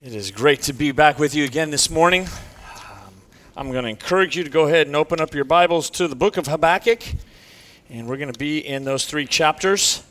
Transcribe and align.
It 0.00 0.14
is 0.14 0.30
great 0.30 0.62
to 0.62 0.72
be 0.72 0.92
back 0.92 1.18
with 1.18 1.34
you 1.34 1.42
again 1.42 1.72
this 1.72 1.90
morning. 1.90 2.22
Um, 2.22 3.12
I'm 3.56 3.72
going 3.72 3.82
to 3.82 3.90
encourage 3.90 4.36
you 4.36 4.44
to 4.44 4.48
go 4.48 4.68
ahead 4.68 4.86
and 4.86 4.94
open 4.94 5.20
up 5.20 5.34
your 5.34 5.42
Bibles 5.42 5.90
to 5.90 6.06
the 6.06 6.14
book 6.14 6.36
of 6.36 6.46
Habakkuk, 6.46 7.02
and 7.90 8.06
we're 8.06 8.16
going 8.16 8.32
to 8.32 8.38
be 8.38 8.64
in 8.64 8.84
those 8.84 9.06
three 9.06 9.26
chapters. 9.26 10.04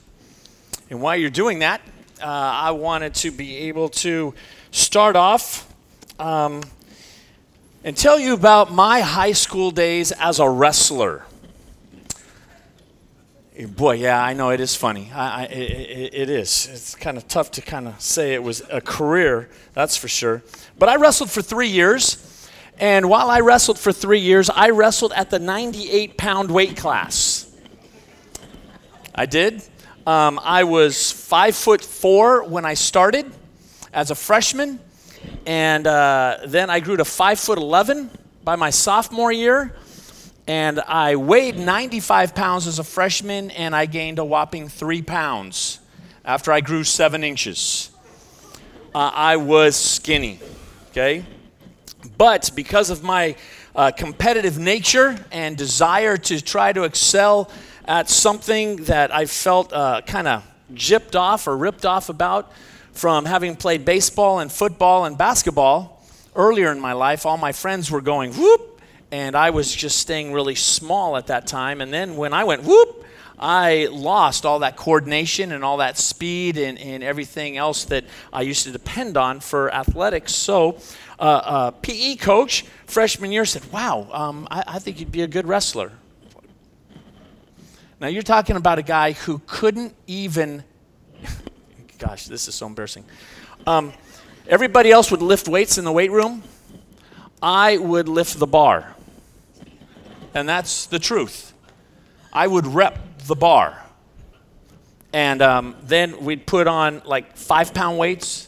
And 0.90 1.00
while 1.00 1.16
you're 1.16 1.30
doing 1.30 1.60
that, 1.60 1.80
uh, 2.22 2.26
I 2.26 2.72
wanted 2.72 3.14
to 3.16 3.32
be 3.32 3.56
able 3.70 3.88
to 4.04 4.34
start 4.72 5.16
off 5.16 5.74
um, 6.20 6.64
and 7.86 7.96
tell 7.96 8.20
you 8.20 8.34
about 8.34 8.74
my 8.74 9.00
high 9.00 9.32
school 9.32 9.72
days 9.72 10.12
as 10.12 10.40
a 10.40 10.50
wrestler. 10.50 11.24
Boy, 13.66 13.94
yeah, 13.94 14.24
I 14.24 14.34
know 14.34 14.52
it 14.52 14.60
is 14.60 14.76
funny. 14.76 15.10
I, 15.12 15.42
I, 15.42 15.44
it, 15.46 16.14
it 16.14 16.30
is. 16.30 16.70
It's 16.72 16.94
kind 16.94 17.18
of 17.18 17.28
tough 17.28 17.50
to 17.52 17.62
kind 17.62 17.88
of 17.88 18.00
say 18.00 18.36
it 18.36 18.44
was 18.44 18.62
a 18.70 18.82
career, 18.82 19.50
that's 19.74 19.98
for 19.98 20.08
sure. 20.08 20.44
But 20.78 20.90
I 20.90 20.98
wrestled 20.98 21.32
for 21.32 21.42
three 21.42 21.70
years, 21.70 22.48
and 22.78 23.10
while 23.10 23.32
I 23.32 23.40
wrestled 23.40 23.80
for 23.80 23.92
three 23.92 24.20
years, 24.20 24.52
I 24.52 24.70
wrestled 24.70 25.12
at 25.14 25.32
the 25.32 25.40
98 25.40 26.18
pound 26.18 26.52
weight 26.52 26.78
class. 26.78 27.52
I 29.16 29.26
did. 29.26 29.64
Um, 30.06 30.40
I 30.44 30.64
was 30.64 31.12
five 31.12 31.56
foot 31.56 31.84
four 31.84 32.44
when 32.44 32.64
I 32.64 32.76
started 32.76 33.26
as 33.92 34.12
a 34.12 34.16
freshman, 34.16 34.80
and 35.48 35.88
uh, 35.88 36.42
then 36.46 36.70
I 36.70 36.80
grew 36.80 36.98
to 36.98 37.06
five 37.06 37.40
foot 37.40 37.58
11 37.58 38.12
by 38.44 38.56
my 38.56 38.70
sophomore 38.70 39.32
year 39.32 39.76
and 40.48 40.80
I 40.80 41.18
weighed 41.18 41.58
95 41.58 42.34
pounds 42.34 42.68
as 42.68 42.80
a 42.80 42.84
freshman, 42.84 43.52
and 43.52 43.76
I 43.76 43.86
gained 43.86 44.18
a 44.18 44.26
whopping 44.26 44.70
three 44.70 45.02
pounds 45.02 45.80
after 46.24 46.52
I 46.52 46.62
grew 46.62 46.84
seven 46.84 47.24
inches. 47.24 47.92
Uh, 48.96 49.12
I 49.14 49.36
was 49.36 49.76
skinny, 49.76 50.40
okay? 50.92 51.26
But 52.18 52.52
because 52.56 52.90
of 52.90 53.04
my 53.04 53.36
uh, 53.76 53.92
competitive 53.92 54.58
nature 54.58 55.18
and 55.32 55.58
desire 55.58 56.16
to 56.18 56.42
try 56.42 56.72
to 56.72 56.84
excel 56.84 57.52
at 57.86 58.10
something 58.10 58.78
that 58.86 59.14
I 59.14 59.26
felt 59.26 59.74
uh, 59.74 60.02
kind 60.06 60.28
of 60.28 60.44
gypped 60.74 61.16
off 61.16 61.48
or 61.48 61.58
ripped 61.58 61.86
off 61.86 62.10
about 62.10 62.52
from 62.94 63.26
having 63.26 63.56
played 63.56 63.86
baseball 63.86 64.40
and 64.40 64.52
football 64.52 65.06
and 65.06 65.18
basketball 65.18 66.04
earlier 66.36 66.72
in 66.72 66.80
my 66.80 66.94
life, 66.94 67.26
all 67.26 67.38
my 67.38 67.52
friends 67.52 67.92
were 67.92 68.02
going, 68.02 68.34
whoop, 68.34 68.77
and 69.12 69.36
I 69.36 69.52
was 69.52 69.74
just 69.74 70.00
staying 70.00 70.34
really 70.34 70.56
small 70.56 71.18
at 71.18 71.28
that 71.28 71.48
time. 71.48 71.82
And 71.82 71.94
then 71.94 72.18
when 72.18 72.34
I 72.34 72.44
went 72.44 72.64
whoop, 72.64 73.06
I 73.40 73.88
lost 73.92 74.46
all 74.46 74.60
that 74.60 74.76
coordination 74.76 75.52
and 75.52 75.64
all 75.64 75.78
that 75.78 75.98
speed 75.98 76.58
and, 76.58 76.78
and 76.80 77.04
everything 77.04 77.56
else 77.56 77.86
that 77.86 78.04
I 78.34 78.42
used 78.42 78.64
to 78.64 78.72
depend 78.72 79.16
on 79.16 79.40
for 79.40 79.74
athletics. 79.74 80.34
So, 80.34 80.80
uh, 81.20 81.22
uh, 81.22 81.72
PE 81.72 82.16
coach 82.16 82.66
freshman 82.86 83.32
year 83.32 83.46
said, 83.46 83.72
Wow, 83.72 84.08
um, 84.12 84.48
I, 84.50 84.64
I 84.68 84.80
think 84.80 85.00
you'd 85.00 85.12
be 85.12 85.22
a 85.22 85.28
good 85.28 85.48
wrestler. 85.48 85.92
Now, 88.00 88.08
you're 88.08 88.24
talking 88.24 88.56
about 88.56 88.78
a 88.78 88.84
guy 88.84 89.14
who 89.14 89.42
couldn't 89.48 89.96
even, 90.06 90.64
gosh, 91.98 92.26
this 92.26 92.48
is 92.48 92.56
so 92.56 92.68
embarrassing. 92.68 93.06
Um, 93.66 93.94
everybody 94.48 94.92
else 94.92 95.10
would 95.10 95.22
lift 95.22 95.48
weights 95.48 95.78
in 95.80 95.86
the 95.86 95.92
weight 95.92 96.12
room. 96.12 96.44
I 97.42 97.78
would 97.78 98.10
lift 98.10 98.40
the 98.40 98.48
bar 98.48 98.96
and 100.38 100.48
that's 100.48 100.86
the 100.86 101.00
truth. 101.00 101.54
I 102.32 102.46
would 102.46 102.68
rep 102.68 103.18
the 103.26 103.36
bar. 103.36 103.84
And 105.12 105.42
um, 105.42 105.76
then 105.82 106.24
we'd 106.24 106.46
put 106.46 106.68
on 106.68 107.02
like 107.06 107.36
five 107.36 107.74
pound 107.74 107.98
weights 107.98 108.48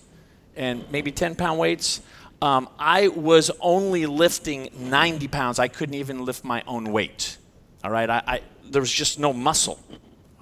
and 0.56 0.86
maybe 0.92 1.12
10 1.12 1.36
pound 1.36 1.58
weights. 1.58 2.02
Um, 2.44 2.70
I 2.78 3.08
was 3.08 3.50
only 3.60 4.06
lifting 4.06 4.70
90 4.78 5.28
pounds. 5.30 5.58
I 5.58 5.68
couldn't 5.68 5.96
even 5.96 6.26
lift 6.26 6.44
my 6.44 6.64
own 6.68 6.92
weight. 6.92 7.38
All 7.84 7.90
right? 7.90 8.10
I, 8.10 8.24
I 8.28 8.42
there 8.70 8.82
was 8.82 8.92
just 8.92 9.18
no 9.18 9.34
muscle. 9.34 9.80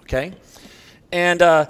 Okay? 0.01 0.33
And 1.13 1.41
uh, 1.41 1.67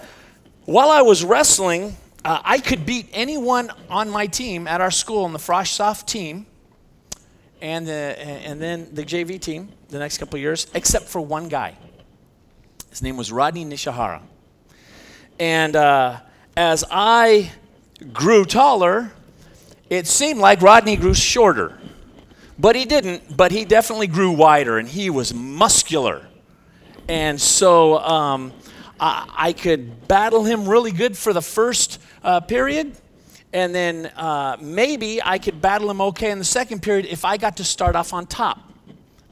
while 0.65 0.89
I 0.89 1.03
was 1.03 1.23
wrestling, 1.23 1.95
uh, 2.25 2.41
I 2.43 2.57
could 2.57 2.83
beat 2.83 3.09
anyone 3.13 3.71
on 3.91 4.09
my 4.09 4.25
team 4.25 4.67
at 4.67 4.81
our 4.81 4.89
school 4.89 5.27
in 5.27 5.33
the 5.33 5.39
Frosh 5.39 5.67
Soph 5.67 6.03
team 6.03 6.47
and, 7.61 7.87
the, 7.87 7.91
and 7.91 8.61
then 8.61 8.89
the 8.93 9.03
JV 9.03 9.39
team 9.39 9.69
the 9.89 9.99
next 9.99 10.17
couple 10.17 10.39
years, 10.39 10.67
except 10.73 11.05
for 11.05 11.21
one 11.21 11.47
guy. 11.47 11.77
His 12.89 13.01
name 13.01 13.17
was 13.17 13.31
Rodney 13.31 13.65
Nishihara. 13.65 14.21
And 15.39 15.75
uh, 15.75 16.19
as 16.55 16.83
I 16.89 17.51
grew 18.13 18.45
taller, 18.45 19.11
it 19.89 20.07
seemed 20.07 20.39
like 20.39 20.61
Rodney 20.61 20.95
grew 20.95 21.13
shorter. 21.13 21.77
But 22.59 22.75
he 22.75 22.85
didn't, 22.85 23.37
but 23.37 23.51
he 23.51 23.65
definitely 23.65 24.07
grew 24.07 24.31
wider 24.31 24.77
and 24.77 24.87
he 24.87 25.09
was 25.09 25.33
muscular. 25.33 26.27
And 27.07 27.39
so 27.39 27.99
um, 27.99 28.51
I, 28.99 29.29
I, 29.37 29.53
could 29.53 30.07
battle 30.07 30.43
him 30.43 30.67
really 30.67 30.91
good 30.91 31.15
for 31.15 31.31
the 31.31 31.41
first 31.41 32.01
uh, 32.23 32.41
period 32.41 32.97
and 33.57 33.73
then 33.73 34.05
uh, 34.15 34.55
maybe 34.61 35.19
I 35.23 35.39
could 35.39 35.59
battle 35.59 35.89
him 35.89 35.99
okay 35.99 36.29
in 36.29 36.37
the 36.37 36.45
second 36.45 36.83
period 36.83 37.07
if 37.07 37.25
I 37.25 37.37
got 37.37 37.57
to 37.57 37.63
start 37.63 37.95
off 37.95 38.13
on 38.13 38.27
top. 38.27 38.59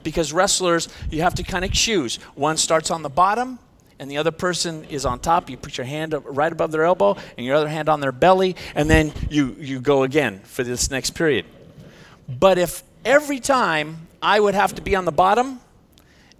Because 0.02 0.34
wrestlers, 0.34 0.90
you 1.12 1.22
have 1.22 1.36
to 1.36 1.44
kind 1.44 1.64
of 1.64 1.72
choose. 1.72 2.16
One 2.34 2.58
starts 2.58 2.90
on 2.90 3.04
the 3.04 3.10
bottom, 3.10 3.60
and 4.00 4.10
the 4.10 4.18
other 4.18 4.32
person 4.32 4.84
is 4.86 5.06
on 5.06 5.20
top. 5.20 5.48
You 5.48 5.58
put 5.58 5.78
your 5.78 5.86
hand 5.86 6.16
right 6.26 6.52
above 6.52 6.72
their 6.72 6.86
elbow, 6.86 7.18
and 7.38 7.46
your 7.46 7.56
other 7.56 7.68
hand 7.68 7.88
on 7.88 8.00
their 8.00 8.12
belly, 8.12 8.56
and 8.74 8.90
then 8.90 9.14
you, 9.30 9.56
you 9.60 9.80
go 9.80 10.02
again 10.02 10.40
for 10.40 10.64
this 10.64 10.90
next 10.90 11.12
period. 11.12 11.46
But 12.28 12.58
if 12.58 12.82
every 13.06 13.40
time 13.40 14.08
I 14.24 14.40
would 14.40 14.56
have 14.56 14.74
to 14.74 14.82
be 14.82 14.96
on 14.96 15.06
the 15.06 15.12
bottom, 15.12 15.60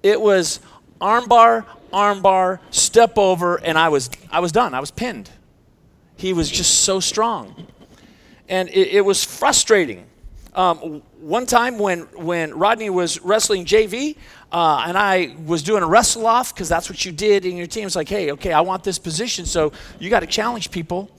it 0.02 0.20
was 0.20 0.60
armbar, 1.00 1.66
armbar, 1.94 2.62
step 2.72 3.20
over, 3.20 3.58
and 3.58 3.78
I 3.78 3.90
was, 3.90 4.10
I 4.32 4.40
was 4.40 4.52
done. 4.52 4.74
I 4.74 4.80
was 4.80 4.90
pinned. 4.90 5.30
He 6.18 6.34
was 6.34 6.50
just 6.50 6.80
so 6.82 7.00
strong. 7.00 7.68
And 8.48 8.70
it, 8.70 8.90
it 8.90 9.02
was 9.02 9.24
frustrating. 9.24 10.06
Um, 10.54 11.02
one 11.20 11.46
time 11.46 11.78
when, 11.78 12.02
when 12.14 12.58
Rodney 12.58 12.90
was 12.90 13.20
wrestling 13.22 13.66
JV, 13.66 14.16
uh, 14.52 14.86
and 14.88 14.98
I 14.98 15.36
was 15.46 15.64
doing 15.64 15.84
a 15.84 15.88
wrestle 15.88 16.26
off 16.28 16.54
because 16.54 16.70
that's 16.70 16.90
what 16.90 17.04
you 17.04 17.12
did 17.12 17.46
in 17.46 17.58
your 17.58 17.68
team. 17.68 17.86
It's 17.86 17.96
like, 17.96 18.08
hey, 18.08 18.32
okay, 18.32 18.54
I 18.54 18.62
want 18.62 18.84
this 18.84 18.98
position, 18.98 19.46
so 19.46 19.74
you 20.00 20.10
got 20.10 20.22
to 20.22 20.28
challenge 20.28 20.72
people. 20.72 21.10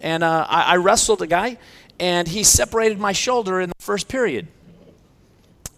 And 0.00 0.24
uh, 0.24 0.46
I, 0.48 0.62
I 0.62 0.76
wrestled 0.76 1.22
a 1.22 1.28
guy, 1.28 1.58
and 2.00 2.26
he 2.26 2.42
separated 2.42 2.98
my 2.98 3.12
shoulder 3.12 3.60
in 3.60 3.68
the 3.68 3.74
first 3.78 4.08
period. 4.08 4.48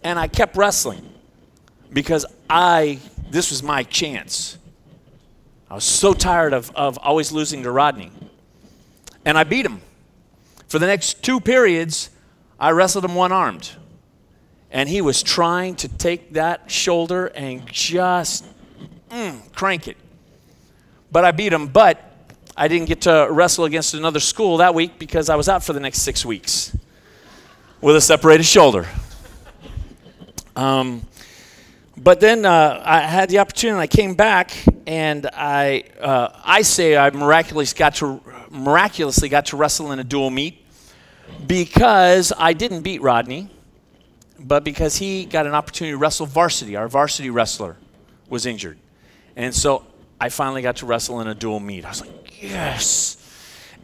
And 0.03 0.19
I 0.19 0.29
kept 0.29 0.57
wrestling 0.57 1.07
because 1.93 2.25
I, 2.49 3.01
this 3.31 3.51
was 3.51 3.63
my 3.63 3.83
chance. 3.83 4.59
I 5.71 5.75
was 5.75 5.85
so 5.85 6.15
tired 6.15 6.53
of, 6.53 6.71
of 6.75 6.99
always 6.99 7.33
losing 7.33 7.63
to 7.65 7.71
Rodney 7.71 8.13
and 9.25 9.39
I 9.39 9.45
beat 9.45 9.67
him. 9.67 9.81
For 10.75 10.81
the 10.81 10.89
next 10.89 11.23
two 11.23 11.39
periods, 11.39 12.11
I 12.59 12.73
wrestled 12.73 13.05
him 13.05 13.15
one 13.15 13.31
armed. 13.31 13.71
And 14.73 14.89
he 14.89 15.03
was 15.03 15.23
trying 15.23 15.77
to 15.77 15.89
take 15.89 16.33
that 16.33 16.69
shoulder 16.69 17.27
and 17.27 17.65
just 17.69 18.45
mm, 19.09 19.53
crank 19.55 19.87
it. 19.87 19.97
But 21.13 21.25
I 21.25 21.31
beat 21.31 21.53
him, 21.53 21.69
but 21.69 22.03
I 22.57 22.67
didn't 22.67 22.89
get 22.89 23.03
to 23.03 23.29
wrestle 23.31 23.67
against 23.67 23.95
another 23.95 24.19
school 24.19 24.57
that 24.57 24.75
week 24.75 24.99
because 24.99 25.31
I 25.31 25.37
was 25.37 25.49
out 25.49 25.63
for 25.63 25.73
the 25.73 25.79
next 25.79 26.01
six 26.01 26.27
weeks 26.27 26.77
with 27.81 27.95
a 27.95 28.01
separated 28.01 28.43
shoulder. 28.43 28.89
Um, 30.57 31.07
but 31.97 32.19
then 32.19 32.45
uh, 32.45 32.83
I 32.85 33.03
had 33.03 33.29
the 33.29 33.39
opportunity, 33.39 33.75
and 33.75 33.81
I 33.81 33.87
came 33.87 34.15
back, 34.15 34.51
and 34.89 35.31
I, 35.33 35.85
uh, 36.01 36.31
I 36.45 36.63
say 36.63 36.97
I 36.97 37.11
miraculously 37.11 37.79
got 37.79 37.95
to 37.97 38.21
miraculously 38.51 39.29
got 39.29 39.47
to 39.47 39.57
wrestle 39.57 39.93
in 39.93 40.01
a 40.01 40.05
dual 40.05 40.31
meet 40.31 40.64
because 41.47 42.33
I 42.37 42.53
didn't 42.53 42.83
beat 42.83 43.03
Rodney, 43.03 43.51
but 44.39 44.65
because 44.65 44.97
he 44.97 45.25
got 45.25 45.47
an 45.47 45.55
opportunity 45.55 45.93
to 45.93 45.99
wrestle 45.99 46.27
varsity. 46.27 46.77
Our 46.77 46.89
varsity 46.89 47.31
wrestler 47.31 47.77
was 48.29 48.47
injured. 48.47 48.79
And 49.37 49.55
so 49.55 49.85
I 50.21 50.29
finally 50.29 50.63
got 50.63 50.77
to 50.77 50.87
wrestle 50.87 51.21
in 51.21 51.29
a 51.29 51.35
dual 51.35 51.61
meet. 51.61 51.85
I 51.85 51.89
was 51.89 52.01
like, 52.01 52.43
yes. 52.43 53.17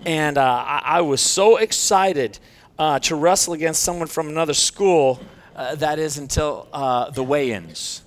And 0.05 0.39
uh, 0.39 0.43
I, 0.43 0.83
I, 0.85 1.01
was 1.03 1.21
so 1.21 1.57
excited 1.57 2.39
uh, 2.79 2.99
to 3.01 3.15
wrestle 3.15 3.53
against 3.53 3.83
someone 3.83 4.09
from 4.09 4.29
another 4.29 4.55
school. 4.55 5.21
Uh, 5.55 5.75
that 5.75 5.99
is 5.99 6.17
until 6.17 6.69
uh, 6.73 7.11
the 7.11 7.23
weigh 7.23 7.53
ins. 7.53 8.03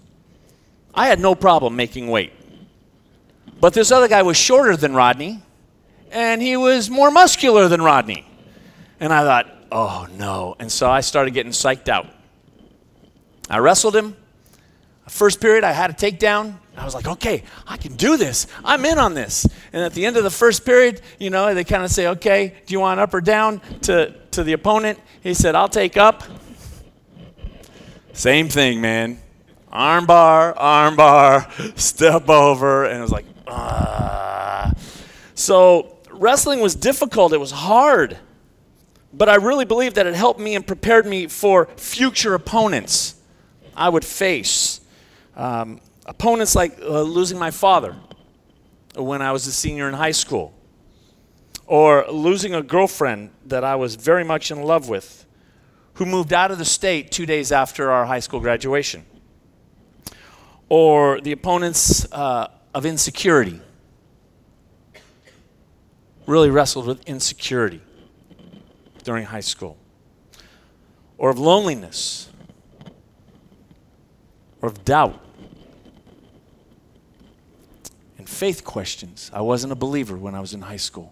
I 0.96 1.08
had 1.08 1.20
no 1.20 1.36
problem 1.36 1.76
making 1.76 2.08
weight. 2.08 2.34
But 3.60 3.74
this 3.74 3.92
other 3.92 4.08
guy 4.08 4.24
was 4.24 4.38
shorter 4.38 4.76
than 4.76 4.96
Rodney 4.96 5.44
and 6.14 6.42
he 6.42 6.56
was 6.56 6.90
more 6.90 7.12
muscular 7.12 7.68
than 7.68 7.82
Rodney. 7.82 8.26
And 9.04 9.12
I 9.12 9.24
thought, 9.26 9.54
oh 9.70 10.08
no. 10.18 10.56
And 10.60 10.72
so 10.72 10.90
I 10.90 11.02
started 11.02 11.34
getting 11.34 11.52
psyched 11.52 11.90
out. 11.90 12.08
I 13.50 13.58
wrestled 13.58 13.98
him. 13.98 14.16
First 15.10 15.42
period, 15.42 15.66
I 15.66 15.74
had 15.74 15.90
a 15.90 15.94
takedown. 15.94 16.56
I 16.78 16.86
was 16.86 16.96
like, 16.96 17.06
okay, 17.06 17.44
I 17.68 17.76
can 17.76 17.98
do 17.98 18.16
this. 18.16 18.48
I'm 18.64 18.86
in 18.86 18.98
on 18.98 19.14
this. 19.14 19.46
And 19.74 19.84
at 19.84 19.94
the 19.94 20.06
end 20.06 20.16
of 20.16 20.24
the 20.24 20.30
first 20.30 20.64
period, 20.64 21.02
you 21.20 21.30
know, 21.30 21.54
they 21.54 21.66
kind 21.66 21.84
of 21.84 21.92
say, 21.92 22.08
okay, 22.08 22.56
do 22.66 22.72
you 22.72 22.80
want 22.80 23.02
up 23.02 23.14
or 23.14 23.20
down 23.20 23.60
to, 23.82 24.16
to 24.32 24.42
the 24.42 24.54
opponent? 24.54 24.98
He 25.22 25.34
said, 25.34 25.54
I'll 25.54 25.68
take 25.68 25.98
up. 25.98 26.24
Same 28.14 28.48
thing, 28.48 28.80
man. 28.80 29.20
Arm 29.70 30.06
bar, 30.06 30.58
arm 30.58 30.96
bar, 30.96 31.52
step 31.76 32.30
over. 32.30 32.86
And 32.86 33.00
it 33.00 33.02
was 33.02 33.12
like, 33.12 33.26
ah. 33.48 34.72
So 35.36 35.98
wrestling 36.10 36.62
was 36.62 36.74
difficult, 36.74 37.34
it 37.34 37.38
was 37.38 37.52
hard. 37.52 38.18
But 39.14 39.30
I 39.30 39.36
really 39.36 39.66
believe 39.66 39.94
that 39.94 40.08
it 40.08 40.16
helped 40.16 40.40
me 40.40 40.56
and 40.56 40.66
prepared 40.66 41.06
me 41.06 41.28
for 41.28 41.68
future 41.78 42.34
opponents 42.34 43.16
I 43.76 43.90
would 43.90 44.04
face. 44.04 44.82
Um, 45.36 45.80
opponents 46.06 46.56
like 46.56 46.80
uh, 46.82 47.02
losing 47.02 47.38
my 47.38 47.52
father 47.52 47.96
when 48.96 49.22
I 49.22 49.32
was 49.32 49.46
a 49.46 49.52
senior 49.52 49.88
in 49.88 49.94
high 49.94 50.12
school, 50.12 50.54
or 51.66 52.06
losing 52.12 52.54
a 52.54 52.62
girlfriend 52.62 53.32
that 53.46 53.64
I 53.64 53.76
was 53.76 53.96
very 53.96 54.24
much 54.24 54.52
in 54.52 54.62
love 54.62 54.90
with, 54.90 55.26
who 55.96 56.06
moved 56.06 56.34
out 56.34 56.52
of 56.52 56.58
the 56.58 56.66
state 56.66 57.12
two 57.12 57.26
days 57.26 57.52
after 57.52 57.92
our 57.92 58.06
high 58.06 58.20
school 58.20 58.40
graduation, 58.40 59.06
or 60.70 61.22
the 61.22 61.32
opponents 61.32 62.12
uh, 62.12 62.48
of 62.74 62.86
insecurity. 62.86 63.60
Really 66.28 66.50
wrestled 66.50 66.88
with 66.88 67.04
insecurity 67.08 67.82
during 69.04 69.26
high 69.26 69.40
school, 69.42 69.78
or 71.18 71.30
of 71.30 71.40
loneliness, 71.40 72.30
or 74.62 74.70
of 74.70 74.86
doubt 74.86 75.20
and 78.18 78.30
faith 78.30 78.64
questions. 78.64 79.30
I 79.34 79.42
wasn't 79.42 79.74
a 79.74 79.76
believer 79.76 80.16
when 80.16 80.34
I 80.34 80.40
was 80.40 80.54
in 80.54 80.62
high 80.62 80.78
school. 80.78 81.12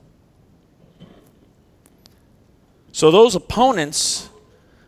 So 2.94 3.12
those 3.12 3.36
opponents 3.36 4.30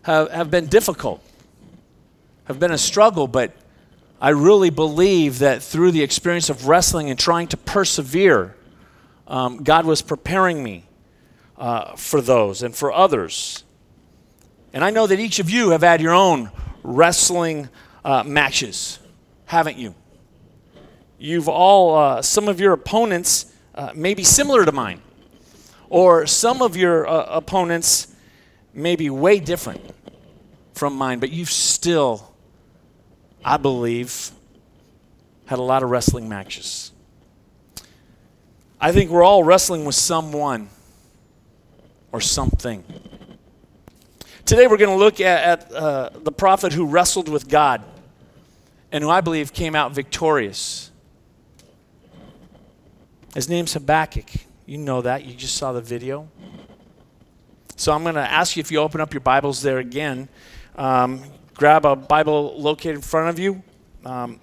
have, 0.04 0.32
have 0.32 0.50
been 0.50 0.68
difficult, 0.68 1.22
have 2.46 2.60
been 2.60 2.72
a 2.72 2.78
struggle, 2.78 3.28
but 3.28 3.52
I 4.22 4.30
really 4.30 4.70
believe 4.70 5.40
that 5.40 5.62
through 5.62 5.92
the 5.92 6.02
experience 6.02 6.50
of 6.50 6.70
wrestling 6.70 7.10
and 7.10 7.20
trying 7.20 7.48
to 7.50 7.58
persevere, 7.58 8.56
um, 9.28 9.64
God 9.64 9.86
was 9.86 10.02
preparing 10.02 10.64
me 10.64 10.86
uh, 11.58 11.96
for 11.96 12.22
those 12.22 12.64
and 12.64 12.76
for 12.76 12.92
others. 12.92 13.64
And 14.74 14.84
I 14.84 14.90
know 14.90 15.08
that 15.08 15.20
each 15.20 15.40
of 15.40 15.50
you 15.50 15.70
have 15.70 15.82
had 15.82 16.02
your 16.02 16.14
own 16.14 16.52
wrestling 16.82 17.70
uh, 18.04 18.24
matches, 18.24 19.00
haven't 19.46 19.78
you? 19.78 19.96
You've 21.18 21.48
all, 21.48 21.96
uh, 21.96 22.22
some 22.22 22.48
of 22.48 22.60
your 22.60 22.74
opponents 22.74 23.54
uh, 23.76 23.92
may 23.96 24.14
be 24.14 24.24
similar 24.24 24.66
to 24.66 24.72
mine, 24.72 25.02
or 25.90 26.26
some 26.28 26.62
of 26.62 26.76
your 26.76 27.08
uh, 27.08 27.26
opponents 27.30 28.14
may 28.74 28.96
be 28.96 29.10
way 29.10 29.40
different 29.40 29.82
from 30.74 30.96
mine, 30.96 31.20
but 31.20 31.32
you've 31.32 31.52
still, 31.52 32.34
I 33.46 33.58
believe, 33.58 34.32
had 35.46 35.60
a 35.60 35.62
lot 35.62 35.84
of 35.84 35.90
wrestling 35.92 36.28
matches. 36.28 36.92
I 38.82 38.92
think 38.92 39.12
we're 39.12 39.24
all 39.24 39.44
wrestling 39.44 39.86
with 39.86 39.96
someone 39.96 40.70
or 42.14 42.22
something. 42.22 42.84
Today 44.46 44.68
we're 44.68 44.78
going 44.78 44.92
to 44.92 45.04
look 45.04 45.20
at, 45.20 45.62
at 45.62 45.72
uh, 45.74 46.10
the 46.14 46.32
prophet 46.32 46.72
who 46.72 46.86
wrestled 46.86 47.28
with 47.28 47.50
God 47.50 47.84
and 48.92 49.04
who 49.04 49.10
I 49.10 49.20
believe 49.20 49.52
came 49.52 49.76
out 49.76 49.92
victorious. 49.94 50.92
His 53.34 53.50
name's 53.50 53.74
Habakkuk. 53.74 54.30
You 54.68 54.78
know 54.78 55.02
that. 55.02 55.26
You 55.26 55.34
just 55.34 55.56
saw 55.56 55.74
the 55.74 55.82
video. 55.82 56.30
So 57.76 57.92
I'm 57.92 58.04
going 58.04 58.16
to 58.16 58.22
ask 58.22 58.56
you 58.56 58.62
if 58.62 58.72
you 58.72 58.78
open 58.78 59.02
up 59.02 59.12
your 59.12 59.22
Bibles 59.22 59.64
there 59.64 59.80
again. 59.80 60.30
Um, 60.76 61.24
grab 61.56 61.84
a 61.84 61.96
Bible 61.96 62.54
located 62.62 62.96
in 62.96 63.02
front 63.02 63.30
of 63.30 63.40
you. 63.40 63.64
Um, 64.06 64.40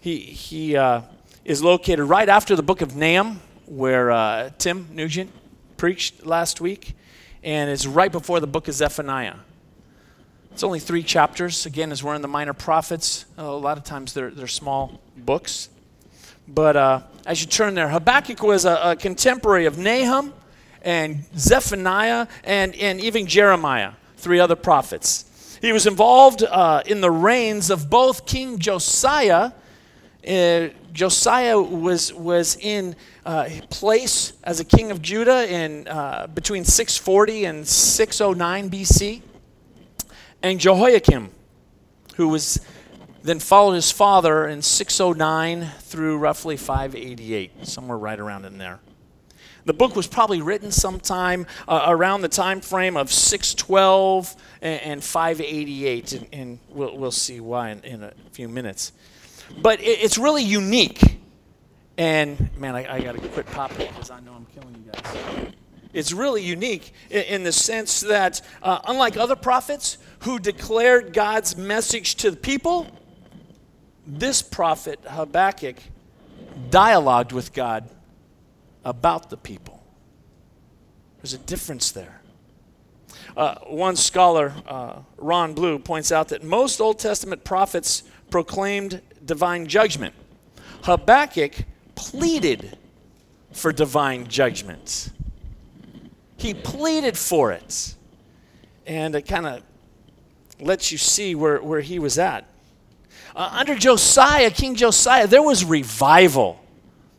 he 0.00 0.18
he 0.18 0.76
uh, 0.76 1.02
is 1.44 1.62
located 1.62 2.00
right 2.00 2.28
after 2.28 2.56
the 2.56 2.62
book 2.62 2.80
of 2.80 2.96
Nahum, 2.96 3.40
where 3.66 4.10
uh, 4.10 4.50
Tim 4.58 4.88
Nugent 4.92 5.30
preached 5.76 6.26
last 6.26 6.60
week, 6.60 6.96
and 7.42 7.70
it's 7.70 7.86
right 7.86 8.12
before 8.12 8.40
the 8.40 8.46
book 8.46 8.68
of 8.68 8.74
Zephaniah. 8.74 9.36
It's 10.52 10.62
only 10.62 10.80
three 10.80 11.02
chapters. 11.02 11.66
Again, 11.66 11.92
as 11.92 12.04
we're 12.04 12.14
in 12.14 12.22
the 12.22 12.28
minor 12.28 12.52
prophets, 12.52 13.24
a 13.38 13.44
lot 13.44 13.78
of 13.78 13.84
times 13.84 14.12
they're, 14.12 14.30
they're 14.30 14.46
small 14.46 15.00
books. 15.16 15.70
But 16.46 16.76
uh, 16.76 17.00
as 17.26 17.40
you 17.40 17.46
turn 17.46 17.74
there, 17.74 17.88
Habakkuk 17.88 18.42
was 18.42 18.64
a, 18.64 18.90
a, 18.90 18.96
contemporary 18.96 19.66
of 19.66 19.78
Nahum 19.78 20.34
and 20.82 21.24
Zephaniah 21.36 22.26
and, 22.44 22.74
and 22.76 23.00
even 23.00 23.26
Jeremiah, 23.26 23.92
three 24.16 24.40
other 24.40 24.56
prophets. 24.56 25.58
He 25.62 25.72
was 25.72 25.86
involved 25.86 26.42
uh, 26.42 26.82
in 26.84 27.00
the 27.00 27.10
reigns 27.10 27.70
of 27.70 27.88
both 27.88 28.26
King 28.26 28.58
Josiah. 28.58 29.52
Uh, 30.26 30.68
Josiah 30.92 31.60
was, 31.60 32.12
was 32.12 32.56
in 32.56 32.94
uh, 33.26 33.48
place 33.70 34.32
as 34.44 34.60
a 34.60 34.64
king 34.64 34.90
of 34.90 35.02
Judah 35.02 35.50
in 35.52 35.88
uh, 35.88 36.28
between 36.28 36.64
640 36.64 37.44
and 37.46 37.66
609 37.66 38.70
BC. 38.70 39.22
And 40.42 40.60
Jehoiakim, 40.60 41.30
who 42.16 42.28
was 42.28 42.60
then 43.22 43.38
followed 43.38 43.74
his 43.74 43.90
father 43.90 44.46
in 44.48 44.62
609 44.62 45.70
through 45.80 46.18
roughly 46.18 46.56
588, 46.56 47.66
somewhere 47.66 47.98
right 47.98 48.18
around 48.18 48.44
in 48.44 48.58
there. 48.58 48.80
The 49.64 49.72
book 49.72 49.94
was 49.94 50.08
probably 50.08 50.42
written 50.42 50.72
sometime 50.72 51.46
uh, 51.68 51.84
around 51.86 52.22
the 52.22 52.28
time 52.28 52.60
frame 52.60 52.96
of 52.96 53.12
612 53.12 54.34
and, 54.60 54.80
and 54.82 55.04
588, 55.04 56.12
and, 56.12 56.26
and 56.32 56.58
we'll, 56.68 56.98
we'll, 56.98 57.12
see 57.12 57.38
why 57.38 57.70
in, 57.70 57.80
in, 57.84 58.02
a 58.02 58.12
few 58.32 58.48
minutes. 58.48 58.92
But 59.60 59.80
it, 59.80 60.00
it's 60.02 60.18
really 60.18 60.42
unique. 60.42 61.20
And 61.98 62.50
man, 62.56 62.74
I, 62.74 62.94
I 62.94 63.00
got 63.00 63.14
to 63.14 63.28
quit 63.28 63.46
popping 63.46 63.88
because 63.88 64.10
I 64.10 64.20
know 64.20 64.32
I'm 64.32 64.46
killing 64.46 64.74
you 64.74 64.92
guys. 64.92 65.52
It's 65.92 66.12
really 66.12 66.42
unique 66.42 66.92
in, 67.10 67.22
in 67.22 67.42
the 67.42 67.52
sense 67.52 68.00
that, 68.00 68.40
uh, 68.62 68.80
unlike 68.86 69.16
other 69.16 69.36
prophets 69.36 69.98
who 70.20 70.38
declared 70.38 71.12
God's 71.12 71.56
message 71.56 72.14
to 72.16 72.30
the 72.30 72.36
people, 72.36 72.86
this 74.06 74.42
prophet, 74.42 75.00
Habakkuk, 75.06 75.76
dialogued 76.70 77.32
with 77.32 77.52
God 77.52 77.88
about 78.84 79.30
the 79.30 79.36
people. 79.36 79.82
There's 81.20 81.34
a 81.34 81.38
difference 81.38 81.92
there. 81.92 82.20
Uh, 83.36 83.56
one 83.66 83.96
scholar, 83.96 84.52
uh, 84.66 85.00
Ron 85.16 85.54
Blue, 85.54 85.78
points 85.78 86.10
out 86.10 86.28
that 86.28 86.42
most 86.42 86.80
Old 86.80 86.98
Testament 86.98 87.44
prophets 87.44 88.02
proclaimed 88.30 89.00
divine 89.24 89.66
judgment. 89.66 90.14
Habakkuk 90.82 91.52
pleaded 91.94 92.76
for 93.52 93.72
divine 93.72 94.26
judgment. 94.26 95.10
He 96.36 96.54
pleaded 96.54 97.16
for 97.16 97.52
it. 97.52 97.94
And 98.86 99.14
it 99.14 99.22
kind 99.22 99.46
of 99.46 99.62
lets 100.60 100.90
you 100.90 100.98
see 100.98 101.34
where, 101.34 101.62
where 101.62 101.80
he 101.80 101.98
was 101.98 102.18
at. 102.18 102.46
Uh, 103.34 103.48
under 103.52 103.74
Josiah, 103.74 104.50
King 104.50 104.74
Josiah, 104.74 105.26
there 105.26 105.42
was 105.42 105.64
revival. 105.64 106.60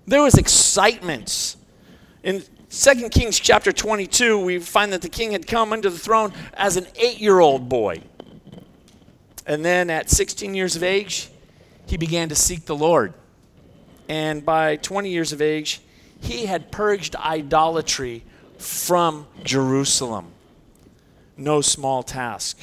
There 0.05 0.21
was 0.21 0.35
excitement. 0.35 1.55
In 2.23 2.43
2 2.69 3.09
Kings 3.09 3.39
chapter 3.39 3.71
22, 3.71 4.39
we 4.39 4.59
find 4.59 4.91
that 4.93 5.01
the 5.01 5.09
king 5.09 5.31
had 5.31 5.47
come 5.47 5.73
under 5.73 5.89
the 5.89 5.97
throne 5.97 6.33
as 6.53 6.77
an 6.77 6.85
eight 6.95 7.19
year 7.19 7.39
old 7.39 7.69
boy. 7.69 8.01
And 9.45 9.63
then 9.63 9.89
at 9.89 10.09
16 10.09 10.53
years 10.53 10.75
of 10.75 10.83
age, 10.83 11.29
he 11.93 11.97
began 11.97 12.27
to 12.27 12.33
seek 12.33 12.65
the 12.65 12.75
Lord. 12.75 13.13
And 14.09 14.43
by 14.43 14.77
20 14.77 15.11
years 15.11 15.31
of 15.31 15.43
age, 15.43 15.79
he 16.19 16.47
had 16.47 16.71
purged 16.71 17.15
idolatry 17.15 18.23
from 18.57 19.27
Jerusalem. 19.43 20.31
No 21.37 21.61
small 21.61 22.01
task. 22.01 22.57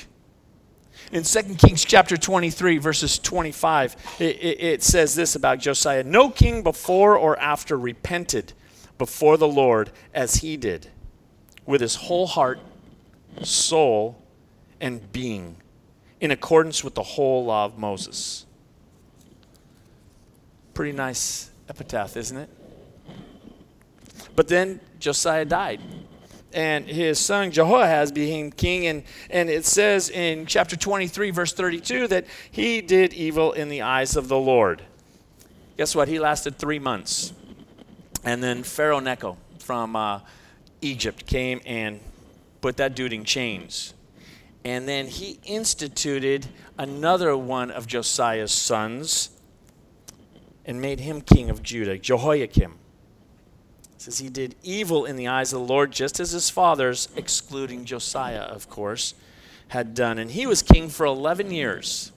In 1.12 1.22
2 1.22 1.42
Kings 1.54 1.84
chapter 1.84 2.16
23, 2.16 2.78
verses 2.78 3.20
25, 3.20 3.94
it, 4.18 4.24
it, 4.24 4.60
it 4.60 4.82
says 4.82 5.14
this 5.14 5.36
about 5.36 5.60
Josiah 5.60 6.02
No 6.02 6.30
king 6.30 6.64
before 6.64 7.16
or 7.16 7.38
after 7.38 7.78
repented 7.78 8.52
before 8.98 9.36
the 9.36 9.46
Lord 9.46 9.92
as 10.12 10.38
he 10.38 10.56
did, 10.56 10.88
with 11.66 11.80
his 11.80 11.94
whole 11.94 12.26
heart, 12.26 12.58
soul, 13.42 14.20
and 14.80 15.12
being, 15.12 15.54
in 16.18 16.32
accordance 16.32 16.82
with 16.82 16.96
the 16.96 17.04
whole 17.04 17.44
law 17.44 17.66
of 17.66 17.78
Moses. 17.78 18.46
Pretty 20.74 20.92
nice 20.92 21.50
epitaph, 21.68 22.16
isn't 22.16 22.36
it? 22.36 22.50
But 24.36 24.48
then 24.48 24.80
Josiah 24.98 25.44
died. 25.44 25.80
and 26.52 26.86
his 26.86 27.18
son 27.18 27.50
Jehoahaz 27.52 28.10
became 28.10 28.50
king. 28.50 28.86
And, 28.86 29.04
and 29.30 29.48
it 29.48 29.64
says 29.64 30.10
in 30.10 30.46
chapter 30.46 30.76
23, 30.76 31.30
verse 31.30 31.52
32, 31.52 32.08
that 32.08 32.26
he 32.50 32.80
did 32.80 33.12
evil 33.12 33.52
in 33.52 33.68
the 33.68 33.82
eyes 33.82 34.16
of 34.16 34.28
the 34.28 34.38
Lord. 34.38 34.82
Guess 35.76 35.94
what? 35.94 36.08
He 36.08 36.18
lasted 36.18 36.58
three 36.58 36.78
months. 36.78 37.32
And 38.24 38.42
then 38.42 38.62
Pharaoh 38.64 39.00
Necho 39.00 39.36
from 39.58 39.94
uh, 39.96 40.20
Egypt 40.82 41.26
came 41.26 41.60
and 41.64 42.00
put 42.60 42.76
that 42.78 42.94
dude 42.94 43.12
in 43.12 43.24
chains. 43.24 43.94
And 44.64 44.86
then 44.86 45.06
he 45.06 45.38
instituted 45.44 46.48
another 46.76 47.36
one 47.36 47.70
of 47.70 47.86
Josiah's 47.86 48.52
sons 48.52 49.30
and 50.70 50.80
made 50.80 51.00
him 51.00 51.20
king 51.20 51.50
of 51.50 51.64
Judah, 51.64 51.98
Jehoiakim. 51.98 52.70
It 52.70 54.02
says 54.02 54.18
he 54.18 54.28
did 54.28 54.54
evil 54.62 55.04
in 55.04 55.16
the 55.16 55.26
eyes 55.26 55.52
of 55.52 55.58
the 55.58 55.66
Lord, 55.66 55.90
just 55.90 56.20
as 56.20 56.30
his 56.30 56.48
fathers, 56.48 57.08
excluding 57.16 57.84
Josiah, 57.84 58.42
of 58.42 58.68
course, 58.70 59.14
had 59.66 59.94
done. 59.94 60.16
And 60.16 60.30
he 60.30 60.46
was 60.46 60.62
king 60.62 60.88
for 60.88 61.06
11 61.06 61.50
years. 61.50 62.12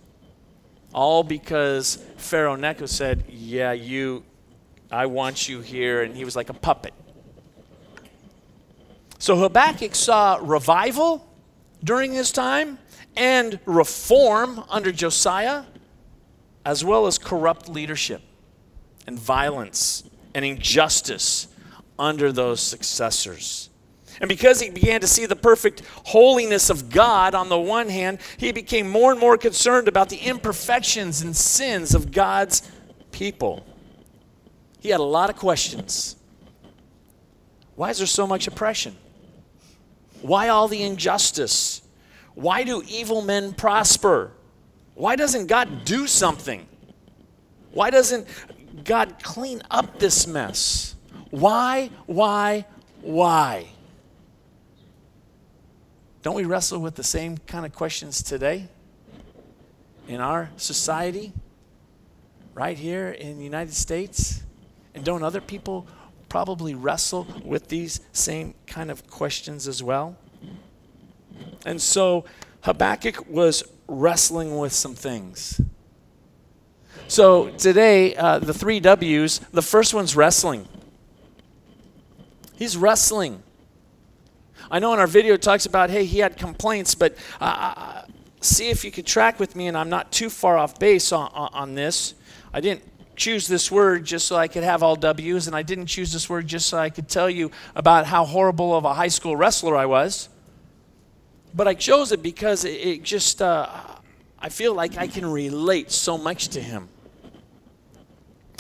All 0.94 1.24
because 1.24 1.96
Pharaoh 2.18 2.56
Necho 2.56 2.86
said, 2.86 3.24
Yeah, 3.28 3.72
you, 3.72 4.24
I 4.92 5.08
want 5.08 5.50
you 5.50 5.62
here. 5.62 6.04
And 6.04 6.16
he 6.16 6.24
was 6.24 6.36
like 6.36 6.50
a 6.50 6.54
puppet. 6.54 6.94
So 9.18 9.36
Habakkuk 9.36 9.96
saw 9.96 10.38
revival 10.40 11.28
during 11.84 12.14
his 12.14 12.32
time 12.32 12.78
and 13.18 13.60
reform 13.66 14.64
under 14.70 14.92
Josiah, 14.92 15.64
as 16.64 16.86
well 16.86 17.08
as 17.08 17.18
corrupt 17.18 17.68
leadership 17.68 18.22
and 19.08 19.18
violence 19.20 20.04
and 20.34 20.44
injustice 20.44 21.48
under 22.00 22.32
those 22.32 22.62
successors. 22.62 23.70
And 24.22 24.30
because 24.30 24.60
he 24.60 24.70
began 24.70 25.02
to 25.02 25.08
see 25.08 25.26
the 25.26 25.36
perfect 25.36 25.82
holiness 26.06 26.70
of 26.70 26.90
God 26.90 27.36
on 27.36 27.50
the 27.50 27.60
one 27.60 27.90
hand, 27.90 28.20
he 28.38 28.52
became 28.52 28.88
more 28.88 29.12
and 29.12 29.20
more 29.20 29.38
concerned 29.38 29.88
about 29.88 30.10
the 30.10 30.18
imperfections 30.18 31.22
and 31.22 31.36
sins 31.36 31.96
of 31.96 32.12
God's 32.12 32.70
people. 33.12 33.66
He 34.80 34.90
had 34.90 35.00
a 35.00 35.04
lot 35.04 35.30
of 35.30 35.36
questions. 35.36 36.16
Why 37.76 37.90
is 37.90 37.98
there 37.98 38.08
so 38.08 38.28
much 38.28 38.48
oppression? 38.48 38.96
Why 40.22 40.50
all 40.50 40.68
the 40.68 40.84
injustice? 40.84 41.82
Why 42.36 42.64
do 42.64 42.84
evil 42.88 43.22
men 43.22 43.54
prosper? 43.54 44.32
Why 44.96 45.16
doesn't 45.16 45.48
God 45.48 45.86
do 45.86 46.06
something? 46.08 46.68
Why 47.72 47.90
doesn't 47.90 48.28
God 48.84 49.16
clean 49.22 49.62
up 49.72 50.00
this 50.00 50.28
mess? 50.28 50.96
Why, 51.30 51.90
why, 52.06 52.66
why? 53.02 53.68
Don't 56.22 56.36
we 56.36 56.46
wrestle 56.46 56.80
with 56.80 56.96
the 56.96 57.04
same 57.04 57.38
kind 57.38 57.66
of 57.66 57.74
questions 57.74 58.24
today 58.24 58.68
in 60.08 60.22
our 60.22 60.50
society, 60.58 61.34
right 62.54 62.78
here 62.78 63.10
in 63.10 63.38
the 63.38 63.44
United 63.44 63.74
States? 63.74 64.44
And 64.96 65.04
don't 65.04 65.24
other 65.24 65.42
people 65.42 65.88
probably 66.30 66.76
wrestle 66.76 67.28
with 67.44 67.68
these 67.68 68.00
same 68.12 68.54
kind 68.68 68.90
of 68.90 69.08
questions 69.10 69.68
as 69.68 69.84
well? 69.84 70.16
And 71.66 71.82
so 71.82 72.26
Habakkuk 72.62 73.30
was 73.30 73.64
wrestling 73.88 74.58
with 74.58 74.72
some 74.72 74.96
things. 74.96 75.60
So 77.08 77.50
today, 77.52 78.16
uh, 78.16 78.40
the 78.40 78.54
three 78.54 78.80
W's, 78.80 79.40
the 79.52 79.62
first 79.62 79.94
one's 79.94 80.16
wrestling. 80.16 80.68
He's 82.56 82.78
wrestling. 82.78 83.44
I 84.72 84.80
know 84.80 84.94
in 84.94 85.00
our 85.00 85.08
video 85.08 85.36
it 85.36 85.42
talks 85.42 85.66
about, 85.66 85.90
hey, 85.90 86.06
he 86.06 86.20
had 86.20 86.38
complaints, 86.38 86.96
but 86.96 87.16
uh, 87.40 87.74
uh 87.78 88.02
see 88.42 88.70
if 88.70 88.84
you 88.84 88.92
could 88.92 89.06
track 89.06 89.40
with 89.40 89.56
me, 89.56 89.68
and 89.68 89.78
I'm 89.78 89.90
not 89.90 90.12
too 90.12 90.30
far 90.30 90.58
off 90.58 90.78
base 90.78 91.12
on, 91.12 91.30
on 91.34 91.76
this. 91.76 92.14
I 92.54 92.60
didn't 92.60 92.84
choose 93.16 93.48
this 93.48 93.72
word 93.72 94.06
just 94.06 94.28
so 94.28 94.36
I 94.36 94.48
could 94.48 94.64
have 94.64 94.84
all 94.84 94.96
W's, 94.96 95.48
and 95.48 95.56
I 95.56 95.62
didn't 95.62 95.86
choose 95.86 96.12
this 96.12 96.30
word 96.30 96.48
just 96.48 96.68
so 96.68 96.78
I 96.78 96.90
could 96.90 97.08
tell 97.08 97.30
you 97.30 97.52
about 97.76 98.06
how 98.06 98.26
horrible 98.26 98.76
of 98.76 98.86
a 98.86 98.94
high 98.94 99.08
school 99.08 99.36
wrestler 99.36 99.78
I 99.78 99.86
was. 99.86 100.30
But 101.54 101.68
I 101.68 101.74
chose 101.74 102.12
it 102.12 102.24
because 102.24 102.66
it, 102.66 102.72
it 102.72 103.04
just, 103.04 103.42
uh, 103.42 103.68
I 104.44 104.50
feel 104.50 104.74
like 104.74 104.98
I 104.98 105.08
can 105.08 105.26
relate 105.26 105.90
so 105.90 106.18
much 106.18 106.50
to 106.50 106.60
him. 106.60 106.90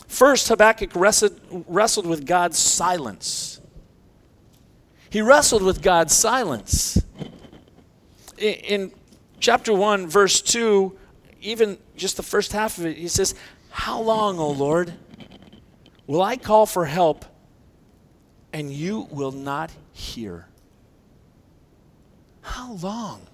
First, 0.08 0.48
Habakkuk 0.48 0.96
wrestled, 0.96 1.42
wrestled 1.68 2.06
with 2.06 2.26
God's 2.26 2.58
silence. 2.58 3.60
He 5.10 5.22
wrestled 5.22 5.62
with 5.62 5.82
God's 5.82 6.14
silence. 6.14 7.04
In, 8.38 8.54
in 8.54 8.92
chapter 9.42 9.74
1, 9.74 10.08
verse 10.08 10.42
2, 10.42 10.98
even 11.42 11.78
just 11.98 12.16
the 12.16 12.24
first 12.24 12.54
half 12.54 12.78
of 12.78 12.86
it, 12.86 12.96
he 12.96 13.10
says, 13.10 13.36
How 13.70 14.00
long, 14.00 14.40
O 14.40 14.52
Lord, 14.52 14.94
will 16.08 16.22
I 16.22 16.38
call 16.38 16.66
for 16.66 16.86
help 16.86 17.26
and 18.54 18.72
you 18.72 19.10
will 19.12 19.34
not 19.34 19.70
hear? 19.92 20.48
How 22.42 22.72
long? 22.74 23.28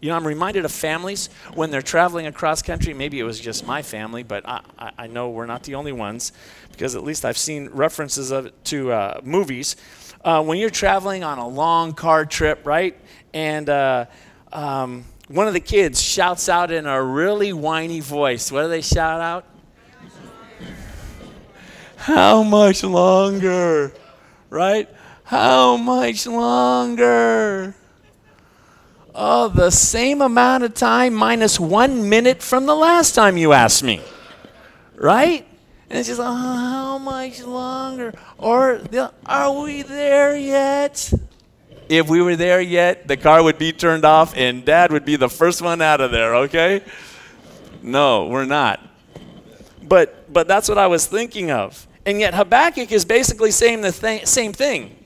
You 0.00 0.08
know, 0.08 0.16
I'm 0.16 0.26
reminded 0.26 0.64
of 0.64 0.72
families 0.72 1.28
when 1.54 1.70
they're 1.70 1.82
traveling 1.82 2.26
across 2.26 2.62
country. 2.62 2.94
Maybe 2.94 3.20
it 3.20 3.24
was 3.24 3.38
just 3.38 3.66
my 3.66 3.82
family, 3.82 4.22
but 4.22 4.48
I, 4.48 4.62
I, 4.96 5.06
know 5.08 5.28
we're 5.28 5.44
not 5.44 5.64
the 5.64 5.74
only 5.74 5.92
ones 5.92 6.32
because 6.72 6.96
at 6.96 7.04
least 7.04 7.26
I've 7.26 7.36
seen 7.36 7.68
references 7.68 8.30
of 8.30 8.50
to 8.64 8.92
uh, 8.92 9.20
movies. 9.22 9.76
Uh, 10.24 10.42
when 10.42 10.58
you're 10.58 10.70
traveling 10.70 11.22
on 11.22 11.36
a 11.36 11.46
long 11.46 11.92
car 11.92 12.24
trip, 12.24 12.64
right? 12.64 12.98
And 13.34 13.68
uh, 13.68 14.06
um, 14.52 15.04
one 15.28 15.46
of 15.46 15.52
the 15.52 15.60
kids 15.60 16.00
shouts 16.00 16.48
out 16.48 16.70
in 16.70 16.86
a 16.86 17.02
really 17.02 17.52
whiny 17.52 18.00
voice. 18.00 18.50
What 18.50 18.62
do 18.62 18.68
they 18.68 18.80
shout 18.80 19.20
out? 19.20 19.44
How 21.96 22.42
much 22.42 22.82
longer? 22.82 23.92
Right? 24.48 24.88
How 25.24 25.76
much 25.76 26.26
longer? 26.26 27.74
Oh, 29.14 29.48
the 29.48 29.70
same 29.70 30.22
amount 30.22 30.64
of 30.64 30.74
time 30.74 31.14
minus 31.14 31.58
one 31.58 32.08
minute 32.08 32.42
from 32.42 32.66
the 32.66 32.74
last 32.74 33.14
time 33.14 33.36
you 33.36 33.52
asked 33.52 33.82
me. 33.82 34.00
Right? 34.96 35.46
And 35.88 35.98
it's 35.98 36.08
just, 36.08 36.20
oh, 36.20 36.24
how 36.24 36.98
much 36.98 37.42
longer? 37.42 38.14
Or, 38.38 38.80
are 39.26 39.60
we 39.60 39.82
there 39.82 40.36
yet? 40.36 41.12
If 41.88 42.08
we 42.08 42.22
were 42.22 42.36
there 42.36 42.60
yet, 42.60 43.08
the 43.08 43.16
car 43.16 43.42
would 43.42 43.58
be 43.58 43.72
turned 43.72 44.04
off 44.04 44.36
and 44.36 44.64
dad 44.64 44.92
would 44.92 45.04
be 45.04 45.16
the 45.16 45.28
first 45.28 45.60
one 45.60 45.82
out 45.82 46.00
of 46.00 46.12
there, 46.12 46.36
okay? 46.36 46.82
No, 47.82 48.26
we're 48.26 48.44
not. 48.44 48.80
But, 49.82 50.32
but 50.32 50.46
that's 50.46 50.68
what 50.68 50.78
I 50.78 50.86
was 50.86 51.06
thinking 51.06 51.50
of. 51.50 51.88
And 52.06 52.20
yet 52.20 52.34
Habakkuk 52.34 52.92
is 52.92 53.04
basically 53.04 53.50
saying 53.50 53.80
the 53.80 53.90
th- 53.90 54.26
same 54.26 54.52
thing. 54.52 54.96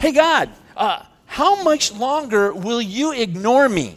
Hey, 0.00 0.12
God, 0.12 0.50
uh, 0.76 1.02
how 1.28 1.62
much 1.62 1.92
longer 1.92 2.52
will 2.52 2.82
you 2.82 3.12
ignore 3.12 3.68
me? 3.68 3.96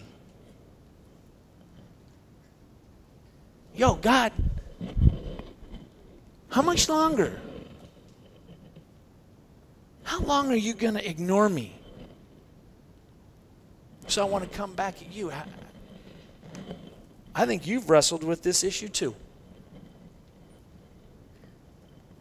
Yo, 3.74 3.96
God, 3.96 4.34
how 6.50 6.62
much 6.62 6.88
longer? 6.90 7.40
How 10.04 10.20
long 10.20 10.52
are 10.52 10.58
you 10.58 10.74
going 10.74 10.94
to 10.94 11.10
ignore 11.10 11.48
me? 11.48 11.74
So 14.08 14.22
I 14.22 14.30
want 14.30 14.44
to 14.44 14.56
come 14.56 14.74
back 14.74 15.02
at 15.02 15.12
you. 15.12 15.32
I 17.34 17.46
think 17.46 17.66
you've 17.66 17.90
wrestled 17.90 18.26
with 18.26 18.44
this 18.44 18.64
issue 18.64 18.90
too. 18.90 19.16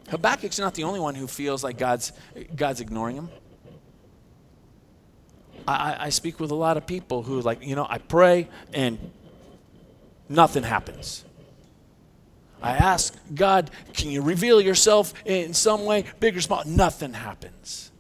Habakkuk's 0.09 0.61
not 0.61 0.75
the 0.75 0.85
only 0.85 1.01
one 1.01 1.17
who 1.17 1.27
feels 1.27 1.65
like 1.65 1.79
God's, 1.79 2.13
God's 2.55 2.81
ignoring 2.81 3.17
him. 3.17 3.29
I, 5.67 5.97
I 5.99 6.09
speak 6.11 6.41
with 6.41 6.51
a 6.51 6.55
lot 6.55 6.77
of 6.77 6.87
people 6.87 7.23
who, 7.23 7.41
like, 7.41 7.65
you 7.65 7.75
know, 7.75 7.87
I 7.89 7.99
pray 7.99 8.49
and 8.73 8.99
nothing 10.29 10.63
happens. 10.63 11.25
I 12.63 12.73
ask 12.73 13.17
God, 13.35 13.71
can 13.95 14.11
you 14.11 14.23
reveal 14.23 14.61
yourself 14.61 15.15
in 15.25 15.55
some 15.55 15.85
way, 15.85 16.05
big 16.21 16.37
or 16.37 16.41
small? 16.41 16.63
Nothing 16.67 17.15
happens. 17.15 17.91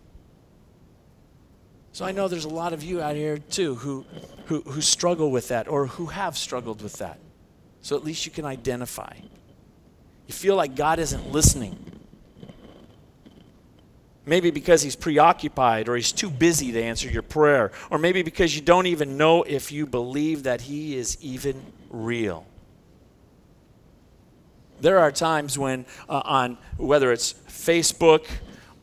So 1.92 2.04
I 2.04 2.12
know 2.12 2.28
there's 2.28 2.44
a 2.44 2.48
lot 2.48 2.72
of 2.72 2.82
you 2.82 3.00
out 3.00 3.16
here 3.16 3.38
too 3.38 3.74
who, 3.74 4.04
who, 4.46 4.60
who 4.62 4.80
struggle 4.80 5.30
with 5.30 5.48
that 5.48 5.68
or 5.68 5.86
who 5.86 6.06
have 6.06 6.36
struggled 6.36 6.82
with 6.82 6.94
that. 6.94 7.18
So 7.82 7.96
at 7.96 8.04
least 8.04 8.26
you 8.26 8.32
can 8.32 8.44
identify. 8.44 9.14
You 10.26 10.34
feel 10.34 10.56
like 10.56 10.76
God 10.76 10.98
isn't 10.98 11.32
listening. 11.32 11.99
Maybe 14.26 14.50
because 14.50 14.82
he's 14.82 14.96
preoccupied 14.96 15.88
or 15.88 15.96
he's 15.96 16.12
too 16.12 16.30
busy 16.30 16.72
to 16.72 16.82
answer 16.82 17.08
your 17.08 17.22
prayer. 17.22 17.72
Or 17.90 17.98
maybe 17.98 18.22
because 18.22 18.54
you 18.54 18.62
don't 18.62 18.86
even 18.86 19.16
know 19.16 19.42
if 19.42 19.72
you 19.72 19.86
believe 19.86 20.42
that 20.42 20.62
he 20.62 20.96
is 20.96 21.16
even 21.22 21.62
real. 21.88 22.46
There 24.80 24.98
are 24.98 25.10
times 25.10 25.58
when, 25.58 25.84
uh, 26.08 26.22
on 26.24 26.58
whether 26.76 27.12
it's 27.12 27.34
Facebook 27.48 28.26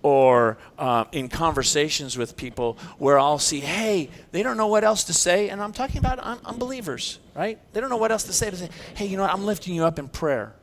or 0.04 0.58
uh, 0.78 1.06
in 1.12 1.28
conversations 1.28 2.18
with 2.18 2.38
people 2.38 2.78
where 2.98 3.20
I'll 3.20 3.40
see, 3.40 3.60
hey, 3.60 4.10
they 4.32 4.44
don't 4.44 4.58
know 4.58 4.68
what 4.68 4.84
else 4.84 5.04
to 5.06 5.14
say. 5.14 5.50
And 5.50 5.62
I'm 5.62 5.74
talking 5.74 5.98
about 5.98 6.20
un- 6.20 6.40
unbelievers, 6.46 7.20
right? 7.36 7.60
They 7.74 7.82
don't 7.82 7.90
know 7.90 7.98
what 7.98 8.12
else 8.12 8.24
to 8.24 8.34
say. 8.34 8.50
To 8.50 8.56
say, 8.56 8.70
hey, 8.96 9.06
you 9.08 9.18
know 9.18 9.24
what? 9.24 9.34
I'm 9.34 9.46
lifting 9.46 9.74
you 9.74 9.86
up 9.86 9.98
in 9.98 10.08
prayer. 10.08 10.54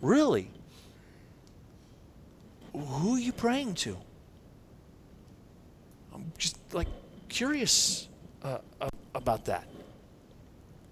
Really? 0.00 0.50
Who 2.78 3.16
are 3.16 3.18
you 3.18 3.32
praying 3.32 3.74
to? 3.76 3.96
I'm 6.14 6.32
just 6.38 6.56
like 6.72 6.88
curious 7.28 8.08
uh, 8.42 8.58
about 9.14 9.46
that. 9.46 9.66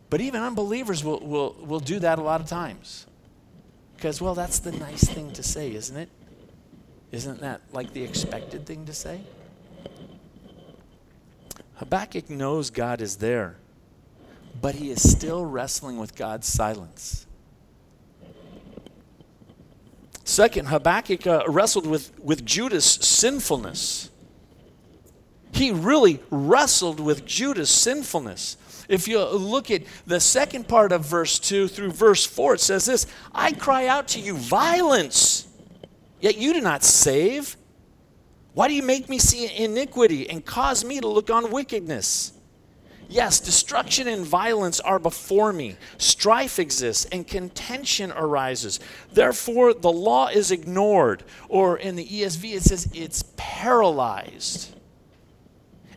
But 0.09 0.21
even 0.21 0.43
unbelievers 0.43 1.03
will, 1.03 1.21
will, 1.21 1.57
will 1.61 1.81
do 1.81 1.99
that 1.99 2.19
a 2.19 2.23
lot 2.23 2.41
of 2.41 2.47
times. 2.47 3.07
Because, 3.97 4.21
well, 4.21 4.35
that's 4.35 4.59
the 4.59 4.73
nice 4.73 5.05
thing 5.05 5.33
to 5.33 5.43
say, 5.43 5.75
isn't 5.75 5.97
it? 5.97 6.09
Isn't 7.13 7.41
that 7.41 7.61
like 7.73 7.93
the 7.93 8.03
expected 8.03 8.67
thing 8.67 8.85
to 8.87 8.93
say? 8.93 9.21
Habakkuk 11.77 12.31
knows 12.31 12.71
God 12.71 13.01
is 13.01 13.17
there, 13.17 13.57
but 14.61 14.75
he 14.77 14.91
is 14.91 15.09
still 15.09 15.45
wrestling 15.45 15.99
with 15.99 16.15
God's 16.15 16.47
silence. 16.47 17.26
Second, 20.27 20.67
Habakkuk 20.67 21.25
uh, 21.25 21.45
wrestled 21.47 21.87
with, 21.87 22.11
with 22.19 22.45
Judah's 22.45 22.85
sinfulness. 22.85 24.11
He 25.53 25.71
really 25.71 26.21
wrestled 26.31 26.99
with 26.99 27.25
Judah's 27.25 27.71
sinfulness. 27.71 28.57
If 28.89 29.07
you 29.07 29.25
look 29.25 29.71
at 29.71 29.85
the 30.05 30.19
second 30.19 30.67
part 30.67 30.91
of 30.91 31.05
verse 31.05 31.39
2 31.39 31.69
through 31.69 31.93
verse 31.93 32.27
4, 32.27 32.55
it 32.55 32.61
says 32.61 32.87
this 32.87 33.07
I 33.33 33.53
cry 33.53 33.87
out 33.87 34.09
to 34.09 34.21
you, 34.21 34.37
violence, 34.37 35.47
yet 36.21 36.37
you 36.37 36.53
do 36.53 36.61
not 36.61 36.83
save. 36.83 37.57
Why 38.53 38.67
do 38.67 38.75
you 38.75 38.83
make 38.83 39.09
me 39.09 39.21
see 39.21 39.55
iniquity 39.57 40.29
and 40.29 40.45
cause 40.45 40.85
me 40.85 40.99
to 41.01 41.07
look 41.07 41.31
on 41.31 41.53
wickedness? 41.53 42.33
Yes, 43.09 43.39
destruction 43.39 44.09
and 44.09 44.27
violence 44.27 44.81
are 44.81 44.99
before 44.99 45.53
me. 45.53 45.77
Strife 45.99 46.59
exists 46.59 47.07
and 47.13 47.27
contention 47.27 48.13
arises. 48.13 48.81
Therefore, 49.13 49.75
the 49.75 49.93
law 49.93 50.29
is 50.29 50.51
ignored. 50.51 51.23
Or 51.49 51.77
in 51.77 51.97
the 51.97 52.07
ESV, 52.07 52.55
it 52.55 52.63
says 52.63 52.89
it's 52.93 53.25
paralyzed 53.37 54.77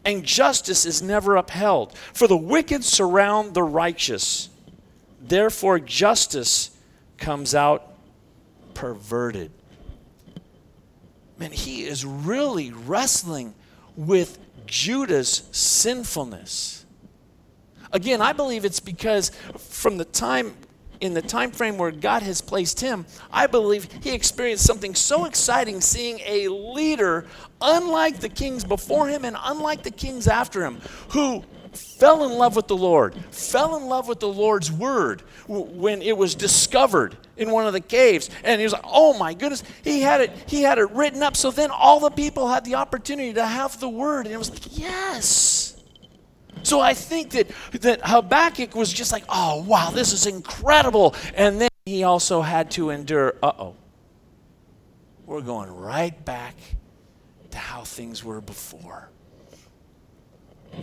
and 0.06 0.24
justice 0.24 0.86
is 0.86 1.02
never 1.02 1.36
upheld. 1.36 1.96
For 2.14 2.28
the 2.28 2.38
wicked 2.38 2.84
surround 2.84 3.54
the 3.54 3.64
righteous. 3.64 4.50
Therefore, 5.22 5.80
justice 5.80 6.72
comes 7.18 7.54
out 7.54 7.94
perverted. 8.74 9.52
Man, 11.38 11.52
he 11.52 11.84
is 11.84 12.06
really 12.06 12.72
wrestling 12.72 13.54
with 13.96 14.40
Judah's 14.66 15.44
sinfulness. 15.52 16.86
Again, 17.92 18.22
I 18.22 18.34
believe 18.34 18.66
it's 18.66 18.80
because 18.80 19.32
from 19.58 19.98
the 19.98 20.06
time 20.06 20.56
in 21.02 21.14
the 21.14 21.22
time 21.22 21.52
frame 21.52 21.78
where 21.78 21.92
God 21.92 22.24
has 22.24 22.42
placed 22.42 22.82
him, 22.82 23.06
I 23.32 23.48
believe 23.48 23.88
he 24.02 24.14
experienced 24.14 24.66
something 24.66 24.96
so 24.96 25.26
exciting 25.26 25.80
seeing 25.82 26.20
a 26.26 26.50
leader 26.50 27.26
unlike 27.62 28.20
the 28.20 28.30
kings 28.30 28.66
before 28.66 29.08
him 29.08 29.24
and 29.24 29.38
unlike 29.40 29.84
the 29.84 29.92
kings 29.92 30.28
after 30.28 30.66
him 30.66 30.80
who 31.10 31.44
fell 31.74 32.26
in 32.26 32.38
love 32.38 32.56
with 32.56 32.68
the 32.68 32.76
Lord, 32.76 33.16
fell 33.32 33.78
in 33.78 33.86
love 33.86 34.08
with 34.08 34.20
the 34.20 34.28
Lord's 34.28 34.72
word 34.72 35.22
when 35.48 36.02
it 36.02 36.18
was 36.18 36.36
discovered 36.36 37.16
in 37.38 37.52
one 37.52 37.66
of 37.66 37.74
the 37.74 37.82
caves. 37.82 38.30
And 38.44 38.60
he 38.60 38.66
was 38.66 38.74
like, 38.74 38.84
oh 38.86 39.18
my 39.18 39.34
goodness, 39.34 39.64
he 39.84 40.02
had 40.02 40.22
it, 40.22 40.32
he 40.48 40.64
had 40.64 40.78
it 40.78 40.90
written 40.92 41.24
up. 41.24 41.38
So 41.38 41.52
then 41.52 41.72
all 41.72 42.00
the 42.00 42.10
people 42.10 42.48
had 42.48 42.66
the 42.66 42.76
opportunity 42.76 43.34
to 43.34 43.46
have 43.46 43.80
the 43.80 43.90
word. 43.90 44.26
And 44.26 44.34
it 44.34 44.38
was 44.38 44.50
like, 44.50 44.78
yes. 44.78 45.59
So 46.64 46.80
I 46.80 46.94
think 46.94 47.32
that, 47.32 47.50
that 47.82 48.02
Habakkuk 48.04 48.76
was 48.76 48.92
just 48.92 49.12
like, 49.12 49.24
oh, 49.30 49.64
wow, 49.64 49.92
this 49.92 50.14
is 50.14 50.26
incredible. 50.26 51.16
And 51.36 51.62
then 51.62 51.70
he 51.86 52.04
also 52.04 52.42
had 52.42 52.72
to 52.72 52.90
endure, 52.90 53.36
uh 53.42 53.52
oh, 53.58 53.76
we're 55.26 55.42
going 55.42 55.72
right 55.72 56.26
back 56.26 56.56
to 57.52 57.58
how 57.58 57.84
things 57.84 58.24
were 58.24 58.42
before. 58.42 59.10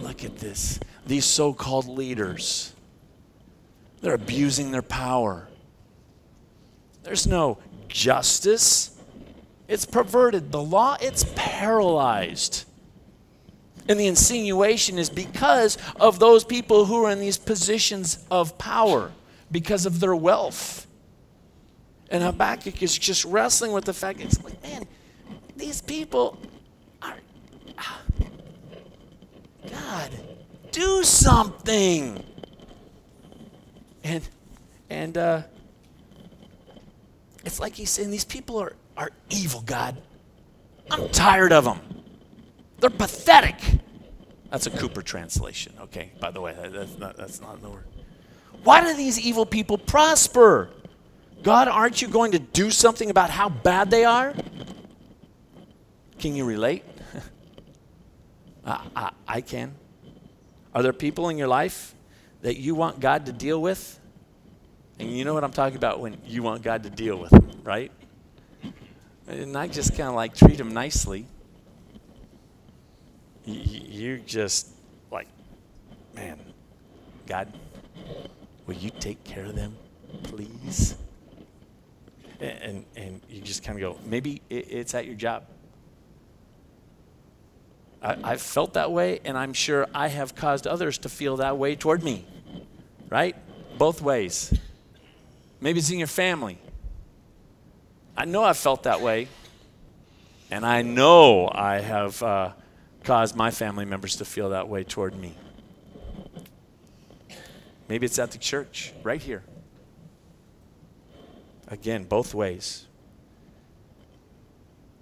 Look 0.01 0.25
at 0.25 0.39
this. 0.39 0.81
These 1.07 1.25
so 1.25 1.53
called 1.53 1.87
leaders, 1.89 2.73
they're 4.01 4.15
abusing 4.15 4.71
their 4.71 4.83
power. 4.83 5.49
There's 7.03 7.27
no 7.27 7.59
justice, 7.89 8.97
it's 9.69 9.85
perverted. 9.85 10.53
The 10.53 10.63
law, 10.63 10.97
it's 11.01 11.25
paralyzed. 11.35 12.65
And 13.89 14.01
the 14.01 14.07
insinuation 14.07 14.99
is 14.99 15.11
because 15.11 15.79
of 16.01 16.19
those 16.19 16.45
people 16.45 16.87
who 16.87 17.05
are 17.05 17.11
in 17.11 17.21
these 17.21 17.39
positions 17.39 18.25
of 18.31 18.59
power, 18.59 19.13
because 19.51 19.87
of 19.87 20.01
their 20.01 20.17
wealth. 20.17 20.87
And 22.11 22.23
Habakkuk 22.23 22.83
is 22.83 22.97
just 22.97 23.25
wrestling 23.25 23.73
with 23.73 23.85
the 23.85 23.93
fact 23.93 24.21
it's 24.21 24.43
like, 24.43 24.61
man, 24.63 24.87
these 25.57 25.81
people 25.81 26.39
are. 27.03 27.17
God, 29.71 30.11
do 30.71 31.03
something. 31.03 32.23
And 34.05 34.29
and 34.89 35.19
uh, 35.19 35.43
it's 37.45 37.59
like 37.59 37.75
he's 37.75 37.91
saying 37.91 38.11
these 38.11 38.25
people 38.25 38.59
are, 38.59 38.75
are 38.97 39.11
evil, 39.31 39.63
God. 39.63 40.01
I'm 40.91 41.09
tired 41.09 41.53
of 41.53 41.65
them. 41.65 41.81
They're 42.79 42.91
pathetic. 42.91 43.57
That's 44.51 44.67
a 44.67 44.71
Cooper 44.71 45.03
translation, 45.03 45.75
okay, 45.81 46.13
by 46.21 46.31
the 46.31 46.41
way. 46.41 46.55
That's 46.59 46.99
not, 46.99 47.17
that's 47.17 47.41
not 47.41 47.61
the 47.61 47.71
word. 47.71 47.85
Why 48.63 48.81
do 48.83 48.95
these 48.97 49.19
evil 49.19 49.47
people 49.47 49.79
prosper? 49.79 50.71
God, 51.43 51.69
aren't 51.69 52.01
you 52.03 52.09
going 52.09 52.33
to 52.33 52.39
do 52.39 52.71
something 52.71 53.11
about 53.11 53.31
how 53.31 53.49
bad 53.49 53.91
they 53.91 54.05
are? 54.05 54.35
Can 56.19 56.35
you 56.35 56.45
relate? 56.45 56.85
I, 58.65 58.87
I, 58.95 59.11
I 59.29 59.41
can. 59.41 59.75
Are 60.75 60.83
there 60.83 60.93
people 60.93 61.29
in 61.29 61.39
your 61.39 61.49
life 61.49 61.95
that 62.43 62.57
you 62.57 62.75
want 62.75 63.01
God 63.01 63.27
to 63.27 63.33
deal 63.33 63.61
with? 63.61 63.99
And 64.99 65.11
you 65.11 65.25
know 65.25 65.35
what 65.35 65.45
I'm 65.45 65.53
talking 65.53 65.77
about 65.77 66.01
when 66.01 66.17
you 66.25 66.43
want 66.43 66.63
God 66.63 66.83
to 66.85 66.91
deal 66.91 67.19
with 67.19 67.31
them, 67.31 67.51
right? 67.63 67.93
And 69.29 69.53
not 69.53 69.71
just 69.71 69.97
kind 69.97 70.09
of 70.09 70.15
like 70.15 70.35
treat 70.35 70.57
them 70.57 70.73
nicely 70.73 71.27
you're 73.47 74.19
just 74.19 74.69
like, 75.11 75.29
man, 76.15 76.39
God, 77.27 77.53
will 78.67 78.75
you 78.75 78.91
take 78.91 79.23
care 79.25 79.45
of 79.45 79.55
them, 79.55 79.77
please? 80.25 80.97
And, 82.41 82.85
and, 82.97 83.23
you 83.31 83.41
just 83.41 83.63
kind 83.63 83.81
of 83.81 83.81
go, 83.81 83.99
maybe 84.05 84.43
it's 84.51 84.95
at 84.95 85.07
your 85.07 85.15
job. 85.15 85.45
I, 88.03 88.17
I've 88.23 88.43
felt 88.43 88.75
that 88.75 88.93
way, 88.93 89.21
and 89.25 89.39
I'm 89.39 89.55
sure 89.55 89.87
I 89.95 90.09
have 90.09 90.35
caused 90.35 90.67
others 90.67 90.99
to 90.99 91.09
feel 91.09 91.37
that 91.39 91.57
way 91.57 91.77
toward 91.77 92.03
me, 92.03 92.27
right? 93.09 93.37
Both 93.79 94.03
ways. 94.03 94.53
Maybe 95.61 95.79
it's 95.79 95.91
in 95.91 95.99
your 95.99 96.09
family. 96.09 96.59
I 98.17 98.27
know 98.27 98.45
I've 98.45 98.59
felt 98.59 98.83
that 98.83 99.01
way, 99.01 99.29
and 100.51 100.67
I 100.67 100.83
know 100.83 101.51
I 101.51 101.81
have. 101.81 102.23
Uh, 102.23 102.51
caused 103.07 103.37
my 103.37 103.53
family 103.53 103.85
members 103.85 104.17
to 104.17 104.25
feel 104.25 104.51
that 104.51 104.69
way 104.69 104.83
toward 104.83 105.17
me. 105.17 105.33
Maybe 107.89 108.05
it's 108.05 108.19
at 108.19 108.33
the 108.33 108.39
church, 108.39 108.93
right 109.05 109.23
here. 109.23 109.45
Again, 111.69 112.03
both 112.03 112.35
ways. 112.35 112.87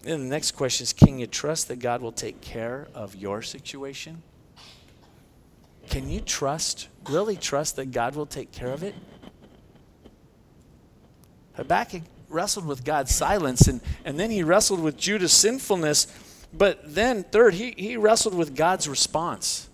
And 0.04 0.22
the 0.22 0.28
next 0.28 0.52
question 0.52 0.84
is 0.84 0.92
Can 0.92 1.18
you 1.18 1.26
trust 1.26 1.68
that 1.68 1.78
God 1.78 2.02
will 2.02 2.12
take 2.12 2.42
care 2.42 2.88
of 2.94 3.16
your 3.16 3.40
situation? 3.40 4.22
Can 5.88 6.10
you 6.10 6.20
trust, 6.20 6.88
really 7.08 7.36
trust 7.36 7.76
that 7.76 7.90
God 7.90 8.16
will 8.16 8.26
take 8.26 8.52
care 8.52 8.70
of 8.70 8.82
it? 8.82 8.94
Habakkuk 11.54 12.02
wrestled 12.28 12.66
with 12.66 12.84
God's 12.84 13.14
silence, 13.14 13.66
and, 13.66 13.80
and 14.04 14.20
then 14.20 14.30
he 14.30 14.42
wrestled 14.42 14.80
with 14.80 14.98
Judah's 14.98 15.32
sinfulness 15.32 16.06
but 16.56 16.94
then, 16.94 17.24
third, 17.24 17.54
he, 17.54 17.74
he 17.76 17.96
wrestled 17.96 18.34
with 18.34 18.54
God's 18.54 18.88
response. 18.88 19.68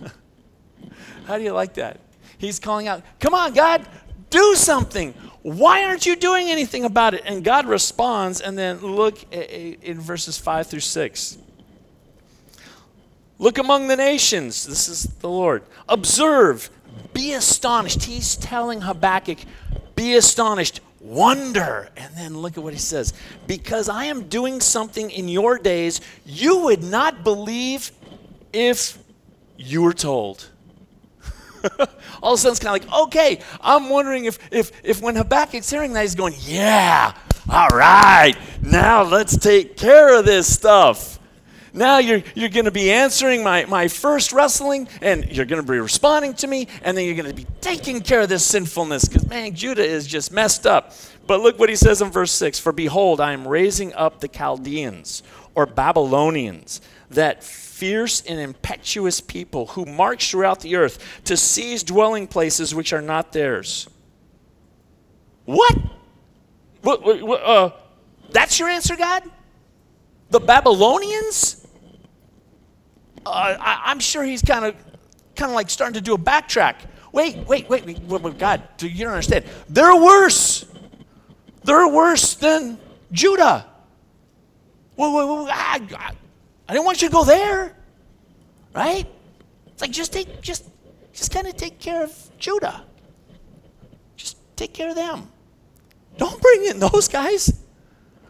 How 1.26 1.38
do 1.38 1.44
you 1.44 1.52
like 1.52 1.74
that? 1.74 2.00
He's 2.38 2.58
calling 2.58 2.88
out, 2.88 3.02
Come 3.20 3.34
on, 3.34 3.52
God, 3.52 3.86
do 4.30 4.54
something. 4.54 5.14
Why 5.42 5.84
aren't 5.84 6.06
you 6.06 6.16
doing 6.16 6.48
anything 6.48 6.84
about 6.84 7.14
it? 7.14 7.22
And 7.24 7.42
God 7.42 7.66
responds, 7.66 8.40
and 8.40 8.58
then 8.58 8.78
look 8.78 9.32
in 9.32 10.00
verses 10.00 10.36
5 10.38 10.66
through 10.66 10.80
6. 10.80 11.38
Look 13.38 13.56
among 13.56 13.88
the 13.88 13.96
nations. 13.96 14.66
This 14.66 14.86
is 14.88 15.04
the 15.04 15.30
Lord. 15.30 15.62
Observe, 15.88 16.68
be 17.14 17.32
astonished. 17.32 18.04
He's 18.04 18.36
telling 18.36 18.82
Habakkuk, 18.82 19.38
be 19.94 20.14
astonished. 20.14 20.80
Wonder. 21.00 21.88
And 21.96 22.14
then 22.14 22.38
look 22.38 22.56
at 22.56 22.62
what 22.62 22.72
he 22.72 22.78
says 22.78 23.12
because 23.46 23.88
I 23.88 24.04
am 24.04 24.28
doing 24.28 24.60
something 24.60 25.10
in 25.10 25.28
your 25.28 25.58
days 25.58 26.00
you 26.24 26.58
would 26.64 26.82
not 26.82 27.24
believe 27.24 27.90
if 28.52 28.98
you 29.56 29.82
were 29.82 29.92
told. 29.92 30.48
All 32.22 32.34
of 32.34 32.38
a 32.38 32.38
sudden, 32.38 32.52
it's 32.52 32.60
kind 32.60 32.82
of 32.82 32.88
like, 32.88 33.02
okay, 33.06 33.40
I'm 33.60 33.90
wondering 33.90 34.24
if, 34.24 34.38
if, 34.50 34.72
if 34.82 35.02
when 35.02 35.16
Habakkuk's 35.16 35.68
hearing 35.68 35.92
that, 35.92 36.02
he's 36.02 36.14
going, 36.14 36.34
yeah, 36.38 37.14
all 37.50 37.68
right, 37.68 38.34
now 38.62 39.02
let's 39.02 39.36
take 39.36 39.76
care 39.76 40.18
of 40.18 40.24
this 40.24 40.52
stuff. 40.52 41.19
Now 41.72 41.98
you're, 41.98 42.22
you're 42.34 42.48
going 42.48 42.64
to 42.64 42.70
be 42.70 42.90
answering 42.90 43.42
my, 43.42 43.64
my 43.66 43.88
first 43.88 44.32
wrestling, 44.32 44.88
and 45.00 45.30
you're 45.30 45.46
going 45.46 45.64
to 45.64 45.70
be 45.70 45.78
responding 45.78 46.34
to 46.34 46.46
me, 46.46 46.68
and 46.82 46.96
then 46.96 47.04
you're 47.04 47.14
going 47.14 47.28
to 47.28 47.34
be 47.34 47.46
taking 47.60 48.00
care 48.00 48.22
of 48.22 48.28
this 48.28 48.44
sinfulness 48.44 49.06
because, 49.06 49.28
man, 49.28 49.54
Judah 49.54 49.84
is 49.84 50.06
just 50.06 50.32
messed 50.32 50.66
up. 50.66 50.92
But 51.26 51.40
look 51.40 51.58
what 51.58 51.68
he 51.68 51.76
says 51.76 52.02
in 52.02 52.10
verse 52.10 52.32
6 52.32 52.58
For 52.58 52.72
behold, 52.72 53.20
I 53.20 53.32
am 53.32 53.46
raising 53.46 53.94
up 53.94 54.20
the 54.20 54.28
Chaldeans 54.28 55.22
or 55.54 55.66
Babylonians, 55.66 56.80
that 57.10 57.42
fierce 57.42 58.20
and 58.22 58.38
impetuous 58.38 59.20
people 59.20 59.66
who 59.66 59.84
march 59.84 60.30
throughout 60.30 60.60
the 60.60 60.76
earth 60.76 61.22
to 61.24 61.36
seize 61.36 61.82
dwelling 61.82 62.26
places 62.26 62.74
which 62.74 62.92
are 62.92 63.02
not 63.02 63.32
theirs. 63.32 63.88
What? 65.44 65.76
what, 66.82 67.02
what, 67.02 67.42
uh, 67.42 67.70
that's 68.30 68.58
your 68.58 68.68
answer, 68.68 68.96
God? 68.96 69.24
The 70.30 70.40
Babylonians? 70.40 71.59
Uh, 73.26 73.56
I, 73.60 73.90
am 73.90 74.00
sure 74.00 74.22
he's 74.22 74.42
kind 74.42 74.64
of, 74.64 74.74
kind 75.36 75.50
of 75.50 75.54
like 75.54 75.70
starting 75.70 75.94
to 75.94 76.00
do 76.00 76.14
a 76.14 76.18
backtrack. 76.18 76.76
Wait, 77.12 77.36
wait, 77.48 77.68
wait, 77.68 77.84
wait, 77.84 78.00
wait, 78.08 78.38
God, 78.38 78.62
you 78.80 79.04
don't 79.04 79.12
understand. 79.12 79.44
They're 79.68 79.96
worse. 79.96 80.64
They're 81.64 81.88
worse 81.88 82.34
than 82.34 82.78
Judah. 83.12 83.66
Wait, 84.96 85.12
wait, 85.12 85.24
wait, 85.24 85.50
I, 85.52 86.12
I, 86.68 86.72
didn't 86.72 86.84
want 86.84 87.02
you 87.02 87.08
to 87.08 87.12
go 87.12 87.24
there, 87.24 87.74
right? 88.74 89.06
It's 89.66 89.82
like 89.82 89.90
just 89.90 90.12
take, 90.12 90.40
just, 90.40 90.68
just 91.12 91.32
kind 91.32 91.46
of 91.46 91.56
take 91.56 91.78
care 91.78 92.04
of 92.04 92.30
Judah. 92.38 92.84
Just 94.16 94.36
take 94.56 94.72
care 94.72 94.90
of 94.90 94.96
them. 94.96 95.28
Don't 96.16 96.40
bring 96.40 96.66
in 96.66 96.78
those 96.78 97.08
guys. 97.08 97.60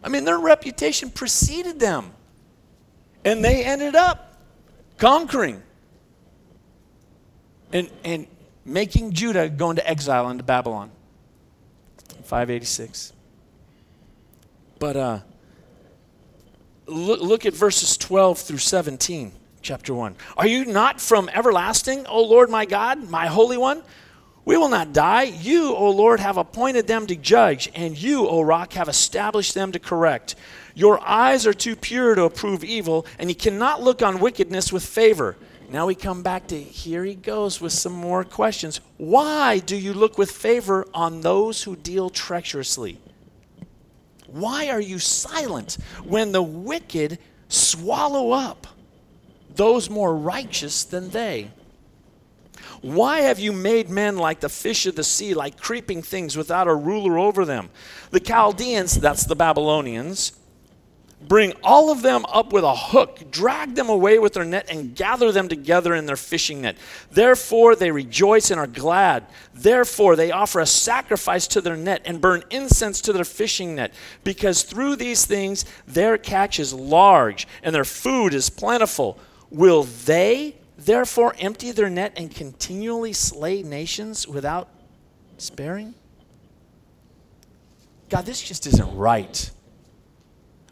I 0.03 0.09
mean, 0.09 0.25
their 0.25 0.39
reputation 0.39 1.09
preceded 1.09 1.79
them. 1.79 2.13
And 3.23 3.43
they 3.43 3.63
ended 3.63 3.95
up 3.95 4.30
conquering 5.01 5.63
and, 7.73 7.89
and 8.03 8.27
making 8.63 9.11
Judah 9.11 9.49
go 9.49 9.71
into 9.71 9.87
exile 9.89 10.29
into 10.29 10.43
Babylon. 10.43 10.91
586. 12.23 13.11
But 14.77 14.95
uh, 14.95 15.19
look, 16.85 17.19
look 17.19 17.45
at 17.47 17.53
verses 17.53 17.97
12 17.97 18.39
through 18.39 18.59
17, 18.59 19.31
chapter 19.63 19.93
1. 19.93 20.15
Are 20.37 20.47
you 20.47 20.65
not 20.65 21.01
from 21.01 21.29
everlasting, 21.29 22.05
O 22.05 22.23
Lord 22.23 22.51
my 22.51 22.65
God, 22.65 23.09
my 23.09 23.25
Holy 23.25 23.57
One? 23.57 23.81
We 24.43 24.57
will 24.57 24.69
not 24.69 24.93
die. 24.93 25.23
You, 25.23 25.75
O 25.75 25.91
Lord, 25.91 26.19
have 26.19 26.37
appointed 26.37 26.87
them 26.87 27.05
to 27.07 27.15
judge, 27.15 27.69
and 27.75 27.97
you, 27.97 28.27
O 28.27 28.41
rock, 28.41 28.73
have 28.73 28.89
established 28.89 29.53
them 29.53 29.71
to 29.71 29.79
correct. 29.79 30.35
Your 30.73 30.99
eyes 31.01 31.45
are 31.45 31.53
too 31.53 31.75
pure 31.75 32.15
to 32.15 32.23
approve 32.23 32.63
evil, 32.63 33.05
and 33.19 33.29
you 33.29 33.35
cannot 33.35 33.83
look 33.83 34.01
on 34.01 34.19
wickedness 34.19 34.73
with 34.73 34.85
favor. 34.85 35.37
Now 35.69 35.85
we 35.85 35.95
come 35.95 36.21
back 36.21 36.47
to 36.47 36.61
here 36.61 37.05
he 37.05 37.15
goes 37.15 37.61
with 37.61 37.71
some 37.71 37.93
more 37.93 38.23
questions. 38.25 38.81
Why 38.97 39.59
do 39.59 39.75
you 39.77 39.93
look 39.93 40.17
with 40.17 40.31
favor 40.31 40.85
on 40.93 41.21
those 41.21 41.63
who 41.63 41.77
deal 41.77 42.09
treacherously? 42.09 42.99
Why 44.27 44.69
are 44.69 44.81
you 44.81 44.99
silent 44.99 45.77
when 46.03 46.31
the 46.31 46.41
wicked 46.41 47.19
swallow 47.47 48.31
up 48.31 48.67
those 49.55 49.89
more 49.89 50.15
righteous 50.15 50.83
than 50.83 51.09
they? 51.09 51.51
Why 52.81 53.21
have 53.21 53.39
you 53.39 53.51
made 53.51 53.89
men 53.89 54.17
like 54.17 54.39
the 54.39 54.49
fish 54.49 54.87
of 54.87 54.95
the 54.95 55.03
sea, 55.03 55.33
like 55.35 55.59
creeping 55.59 56.01
things 56.01 56.35
without 56.35 56.67
a 56.67 56.73
ruler 56.73 57.19
over 57.19 57.45
them? 57.45 57.69
The 58.09 58.19
Chaldeans, 58.19 58.99
that's 58.99 59.25
the 59.25 59.35
Babylonians, 59.35 60.33
bring 61.27 61.53
all 61.63 61.91
of 61.91 62.01
them 62.01 62.25
up 62.25 62.51
with 62.51 62.63
a 62.63 62.75
hook, 62.75 63.29
drag 63.29 63.75
them 63.75 63.89
away 63.89 64.17
with 64.17 64.33
their 64.33 64.43
net, 64.43 64.65
and 64.71 64.95
gather 64.95 65.31
them 65.31 65.47
together 65.47 65.93
in 65.93 66.07
their 66.07 66.15
fishing 66.15 66.61
net. 66.61 66.75
Therefore, 67.11 67.75
they 67.75 67.91
rejoice 67.91 68.49
and 68.49 68.59
are 68.59 68.65
glad. 68.65 69.27
Therefore, 69.53 70.15
they 70.15 70.31
offer 70.31 70.59
a 70.59 70.65
sacrifice 70.65 71.45
to 71.49 71.61
their 71.61 71.77
net 71.77 72.01
and 72.05 72.19
burn 72.19 72.43
incense 72.49 72.99
to 73.01 73.13
their 73.13 73.23
fishing 73.23 73.75
net, 73.75 73.93
because 74.23 74.63
through 74.63 74.95
these 74.95 75.27
things 75.27 75.65
their 75.85 76.17
catch 76.17 76.59
is 76.59 76.73
large 76.73 77.47
and 77.61 77.75
their 77.75 77.85
food 77.85 78.33
is 78.33 78.49
plentiful. 78.49 79.19
Will 79.51 79.83
they 79.83 80.55
therefore 80.85 81.35
empty 81.39 81.71
their 81.71 81.89
net 81.89 82.13
and 82.17 82.33
continually 82.33 83.13
slay 83.13 83.63
nations 83.63 84.27
without 84.27 84.69
sparing? 85.37 85.93
God, 88.09 88.25
this 88.25 88.41
just 88.41 88.67
isn't 88.67 88.95
right. 88.95 89.49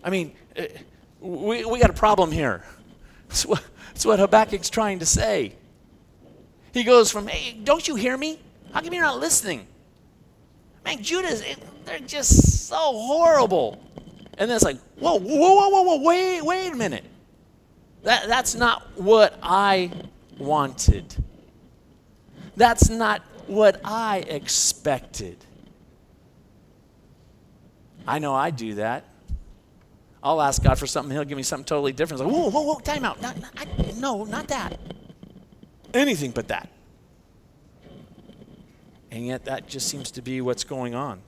I 0.04 0.10
mean, 0.10 0.34
uh, 0.58 0.64
we, 1.20 1.64
we 1.66 1.80
got 1.80 1.90
a 1.90 1.94
problem 1.94 2.32
here. 2.32 2.64
That's 3.28 3.46
what, 3.46 3.64
that's 3.88 4.06
what 4.06 4.20
Habakkuk's 4.20 4.70
trying 4.70 5.00
to 5.00 5.06
say. 5.06 5.54
He 6.74 6.84
goes 6.84 7.12
from, 7.12 7.28
hey, 7.28 7.58
don't 7.64 7.88
you 7.88 7.96
hear 7.96 8.18
me? 8.18 8.40
How 8.74 8.82
come 8.82 8.94
you're 8.94 9.04
not 9.04 9.20
listening? 9.20 9.68
Man, 10.86 11.02
Judah's, 11.02 11.44
they're 11.86 12.00
just 12.00 12.68
so 12.68 12.78
horrible. 12.78 13.84
And 14.38 14.50
then 14.50 14.56
it's 14.56 14.64
like, 14.64 14.80
whoa, 14.98 15.20
whoa, 15.20 15.36
whoa, 15.36 15.70
whoa, 15.70 15.82
whoa, 15.82 16.02
wait, 16.02 16.42
wait 16.42 16.72
a 16.72 16.76
minute. 16.76 17.04
That, 18.04 18.28
that's 18.28 18.56
not 18.56 18.88
what 18.96 19.38
I 19.44 19.92
wanted. 20.38 21.16
That's 22.56 22.90
not 22.90 23.22
what 23.48 23.82
I 23.84 24.20
expected. 24.20 25.38
I 28.08 28.20
know 28.20 28.34
I 28.34 28.50
do 28.52 28.76
that. 28.76 29.06
I'll 30.22 30.42
ask 30.42 30.62
God 30.62 30.78
for 30.78 30.88
something, 30.88 31.16
He'll 31.16 31.26
give 31.26 31.38
me 31.38 31.44
something 31.44 31.66
totally 31.66 31.94
different. 31.94 32.22
It's 32.22 32.28
like, 32.30 32.36
whoa, 32.36 32.50
whoa, 32.50 32.62
whoa, 32.62 32.80
time 32.80 33.06
out. 33.06 33.22
Not, 33.22 33.40
not, 33.40 33.52
I, 33.58 33.92
no, 33.98 34.24
not 34.26 34.48
that. 34.48 34.80
Anything 35.94 36.32
but 36.32 36.48
that. 36.50 36.70
And 39.12 39.26
yet, 39.26 39.46
that 39.46 39.68
just 39.68 39.88
seems 39.88 40.12
to 40.12 40.22
be 40.22 40.42
what's 40.42 40.64
going 40.64 40.94
on. 40.94 41.22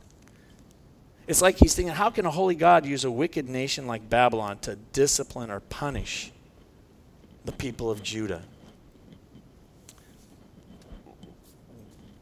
It's 1.28 1.42
like 1.42 1.58
he's 1.58 1.74
thinking, 1.74 1.96
how 1.96 2.10
can 2.10 2.26
a 2.26 2.32
holy 2.32 2.56
God 2.56 2.86
use 2.86 3.06
a 3.06 3.12
wicked 3.12 3.48
nation 3.48 3.88
like 3.88 4.10
Babylon 4.10 4.60
to 4.60 4.76
discipline 4.76 5.50
or 5.50 5.62
punish 5.62 6.32
the 7.46 7.52
people 7.52 7.90
of 7.90 8.04
Judah. 8.04 8.42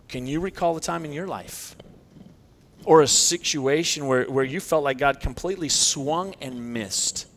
Can 0.08 0.26
you 0.26 0.40
recall 0.40 0.76
a 0.76 0.82
time 0.82 1.06
in 1.06 1.14
your 1.14 1.28
life 1.28 1.76
or 2.84 3.02
a 3.02 3.08
situation 3.08 4.08
where, 4.08 4.26
where 4.26 4.44
you 4.44 4.60
felt 4.60 4.84
like 4.84 4.98
God 4.98 5.20
completely 5.20 5.70
swung 5.70 6.34
and 6.42 6.74
missed 6.74 7.28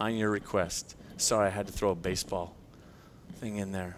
on 0.00 0.16
your 0.16 0.30
request? 0.30 0.96
Sorry, 1.16 1.46
I 1.46 1.50
had 1.50 1.66
to 1.68 1.72
throw 1.72 1.90
a 1.90 1.94
baseball 1.94 2.56
thing 3.36 3.56
in 3.58 3.70
there. 3.70 3.96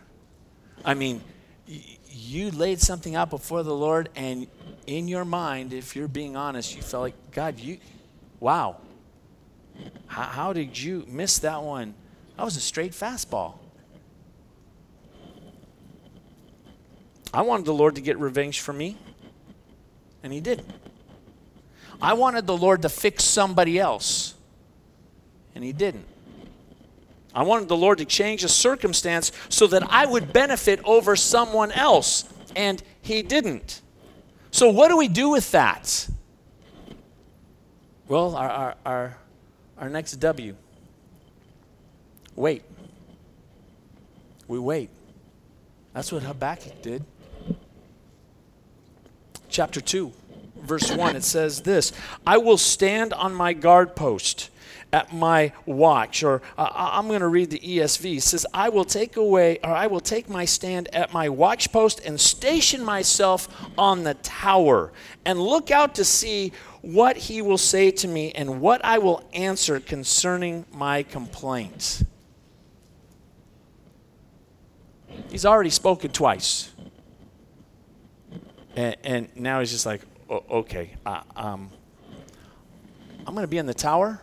I 0.84 0.94
mean, 0.94 1.22
y- 1.66 1.82
you 2.08 2.50
laid 2.50 2.80
something 2.80 3.14
out 3.14 3.30
before 3.30 3.62
the 3.62 3.74
Lord, 3.74 4.10
and 4.14 4.46
in 4.86 5.08
your 5.08 5.24
mind, 5.24 5.72
if 5.72 5.96
you're 5.96 6.08
being 6.08 6.36
honest, 6.36 6.76
you 6.76 6.82
felt 6.82 7.02
like, 7.02 7.32
God, 7.32 7.58
you, 7.58 7.78
wow, 8.40 8.76
how, 10.06 10.22
how 10.22 10.52
did 10.52 10.78
you 10.78 11.04
miss 11.08 11.38
that 11.38 11.62
one? 11.62 11.94
That 12.36 12.44
was 12.44 12.56
a 12.56 12.60
straight 12.60 12.92
fastball. 12.92 13.58
I 17.32 17.42
wanted 17.42 17.66
the 17.66 17.74
Lord 17.74 17.94
to 17.94 18.00
get 18.00 18.18
revenge 18.18 18.60
for 18.60 18.72
me, 18.72 18.96
and 20.22 20.32
He 20.32 20.40
didn't. 20.40 20.68
I 22.02 22.14
wanted 22.14 22.46
the 22.46 22.56
Lord 22.56 22.82
to 22.82 22.88
fix 22.88 23.24
somebody 23.24 23.78
else, 23.78 24.34
and 25.54 25.62
He 25.62 25.72
didn't. 25.72 26.06
I 27.32 27.44
wanted 27.44 27.68
the 27.68 27.76
Lord 27.76 27.98
to 27.98 28.04
change 28.04 28.42
a 28.42 28.48
circumstance 28.48 29.30
so 29.48 29.68
that 29.68 29.84
I 29.88 30.06
would 30.06 30.32
benefit 30.32 30.80
over 30.84 31.14
someone 31.14 31.70
else, 31.70 32.24
and 32.56 32.82
He 33.02 33.22
didn't. 33.22 33.82
So, 34.50 34.70
what 34.70 34.88
do 34.88 34.96
we 34.96 35.06
do 35.06 35.28
with 35.28 35.52
that? 35.52 36.08
Well, 38.08 38.34
our, 38.34 38.50
our, 38.50 38.74
our, 38.84 39.16
our 39.78 39.88
next 39.88 40.12
W 40.16 40.56
wait. 42.40 42.62
We 44.48 44.58
wait. 44.58 44.90
That's 45.92 46.10
what 46.10 46.22
Habakkuk 46.22 46.82
did. 46.82 47.04
Chapter 49.48 49.80
2, 49.80 50.12
verse 50.62 50.90
1, 50.90 51.16
it 51.16 51.24
says 51.24 51.62
this 51.62 51.92
I 52.26 52.38
will 52.38 52.58
stand 52.58 53.12
on 53.12 53.34
my 53.34 53.52
guard 53.52 53.94
post 53.94 54.50
at 54.92 55.12
my 55.12 55.52
watch, 55.66 56.22
or 56.22 56.42
uh, 56.58 56.68
I'm 56.74 57.06
going 57.06 57.20
to 57.20 57.28
read 57.28 57.50
the 57.50 57.58
ESV. 57.60 58.16
It 58.16 58.22
says, 58.22 58.44
I 58.52 58.70
will 58.70 58.84
take 58.84 59.16
away, 59.16 59.58
or 59.62 59.70
I 59.70 59.86
will 59.86 60.00
take 60.00 60.28
my 60.28 60.44
stand 60.44 60.92
at 60.94 61.12
my 61.12 61.28
watch 61.28 61.70
post 61.70 62.00
and 62.04 62.18
station 62.20 62.84
myself 62.84 63.48
on 63.78 64.02
the 64.02 64.14
tower 64.14 64.92
and 65.24 65.40
look 65.40 65.70
out 65.70 65.94
to 65.96 66.04
see 66.04 66.52
what 66.82 67.16
he 67.16 67.42
will 67.42 67.58
say 67.58 67.90
to 67.92 68.08
me 68.08 68.32
and 68.32 68.60
what 68.60 68.84
I 68.84 68.98
will 68.98 69.28
answer 69.32 69.78
concerning 69.78 70.64
my 70.72 71.02
complaints. 71.04 72.04
He's 75.40 75.46
already 75.46 75.70
spoken 75.70 76.10
twice. 76.10 76.70
And, 78.76 78.96
and 79.02 79.28
now 79.34 79.60
he's 79.60 79.70
just 79.70 79.86
like, 79.86 80.02
okay, 80.28 80.96
uh, 81.06 81.22
um, 81.34 81.70
I'm 83.26 83.32
going 83.32 83.44
to 83.44 83.48
be 83.48 83.56
in 83.56 83.64
the 83.64 83.72
tower 83.72 84.20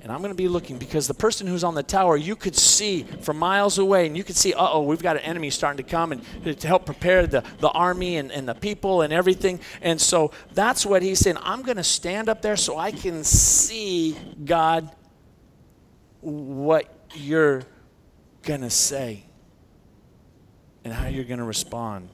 and 0.00 0.10
I'm 0.10 0.20
going 0.20 0.30
to 0.30 0.34
be 0.34 0.48
looking 0.48 0.78
because 0.78 1.06
the 1.06 1.12
person 1.12 1.46
who's 1.46 1.62
on 1.62 1.74
the 1.74 1.82
tower, 1.82 2.16
you 2.16 2.36
could 2.36 2.56
see 2.56 3.02
from 3.02 3.36
miles 3.36 3.76
away, 3.76 4.06
and 4.06 4.16
you 4.16 4.24
could 4.24 4.36
see, 4.36 4.54
uh 4.54 4.66
oh, 4.66 4.80
we've 4.80 5.02
got 5.02 5.16
an 5.16 5.22
enemy 5.24 5.50
starting 5.50 5.84
to 5.84 5.90
come 5.90 6.10
and 6.10 6.22
to 6.58 6.66
help 6.66 6.86
prepare 6.86 7.26
the, 7.26 7.44
the 7.58 7.68
army 7.68 8.16
and, 8.16 8.32
and 8.32 8.48
the 8.48 8.54
people 8.54 9.02
and 9.02 9.12
everything. 9.12 9.60
And 9.82 10.00
so 10.00 10.30
that's 10.54 10.86
what 10.86 11.02
he's 11.02 11.18
saying. 11.18 11.36
I'm 11.42 11.60
going 11.60 11.76
to 11.76 11.84
stand 11.84 12.30
up 12.30 12.40
there 12.40 12.56
so 12.56 12.78
I 12.78 12.92
can 12.92 13.24
see, 13.24 14.16
God, 14.42 14.90
what 16.22 17.10
you're 17.12 17.62
going 18.42 18.62
to 18.62 18.70
say 18.70 19.26
and 20.86 20.94
how 20.94 21.08
you're 21.08 21.24
going 21.24 21.40
to 21.40 21.44
respond. 21.44 22.08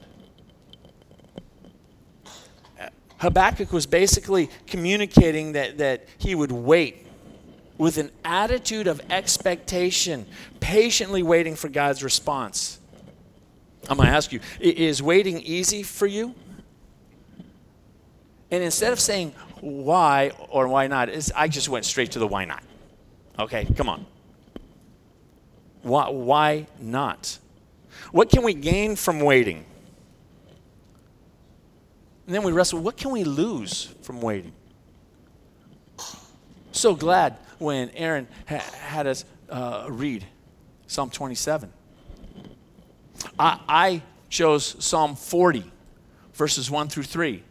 Habakkuk 3.19 3.71
was 3.71 3.85
basically 3.85 4.49
communicating 4.65 5.51
that, 5.51 5.77
that 5.77 6.07
he 6.17 6.33
would 6.33 6.51
wait 6.51 7.05
with 7.77 7.99
an 7.99 8.09
attitude 8.25 8.87
of 8.87 8.99
expectation, 9.11 10.25
patiently 10.59 11.21
waiting 11.21 11.53
for 11.53 11.69
God's 11.69 12.03
response. 12.03 12.79
I'm 13.87 13.97
going 13.97 14.07
to 14.09 14.15
ask 14.15 14.31
you 14.31 14.39
is 14.59 15.03
waiting 15.03 15.39
easy 15.41 15.83
for 15.83 16.07
you? 16.07 16.33
And 18.49 18.63
instead 18.63 18.91
of 18.91 18.99
saying 18.99 19.35
why 19.61 20.31
or 20.49 20.67
why 20.67 20.87
not, 20.87 21.09
I 21.35 21.47
just 21.47 21.69
went 21.69 21.85
straight 21.85 22.13
to 22.13 22.19
the 22.19 22.27
why 22.27 22.45
not. 22.45 22.63
Okay, 23.37 23.67
come 23.77 23.87
on. 23.87 24.07
Why, 25.83 26.09
why 26.09 26.65
not? 26.79 27.37
What 28.13 28.29
can 28.29 28.43
we 28.43 28.53
gain 28.53 28.95
from 28.95 29.21
waiting? 29.21 29.65
And 32.27 32.35
then 32.35 32.43
we 32.43 32.51
wrestle 32.51 32.77
what 32.79 32.95
can 32.95 33.09
we 33.09 33.23
lose 33.23 33.85
from 34.03 34.21
waiting? 34.21 34.53
So 36.71 36.93
glad 36.93 37.37
when 37.57 37.89
Aaron 37.95 38.27
ha- 38.47 38.59
had 38.81 39.07
us 39.07 39.25
uh, 39.49 39.87
read 39.89 40.23
Psalm 40.85 41.09
27. 41.09 41.73
I, 43.39 43.59
I 43.67 44.01
chose 44.29 44.75
Psalm 44.77 45.15
40, 45.15 45.63
verses 46.35 46.69
1 46.69 46.89
through 46.89 47.03
3. 47.03 47.41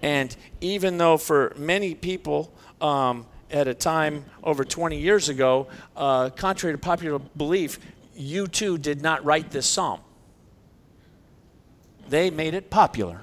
And 0.00 0.34
even 0.62 0.96
though 0.96 1.18
for 1.18 1.52
many 1.58 1.94
people, 1.94 2.50
um, 2.80 3.26
at 3.50 3.68
a 3.68 3.74
time 3.74 4.24
over 4.42 4.64
20 4.64 4.98
years 4.98 5.28
ago, 5.28 5.66
uh, 5.98 6.30
contrary 6.30 6.72
to 6.72 6.78
popular 6.78 7.18
belief, 7.18 7.78
U2 8.20 8.80
did 8.80 9.02
not 9.02 9.24
write 9.24 9.50
this 9.50 9.66
psalm. 9.66 10.00
They 12.08 12.30
made 12.30 12.54
it 12.54 12.70
popular. 12.70 13.22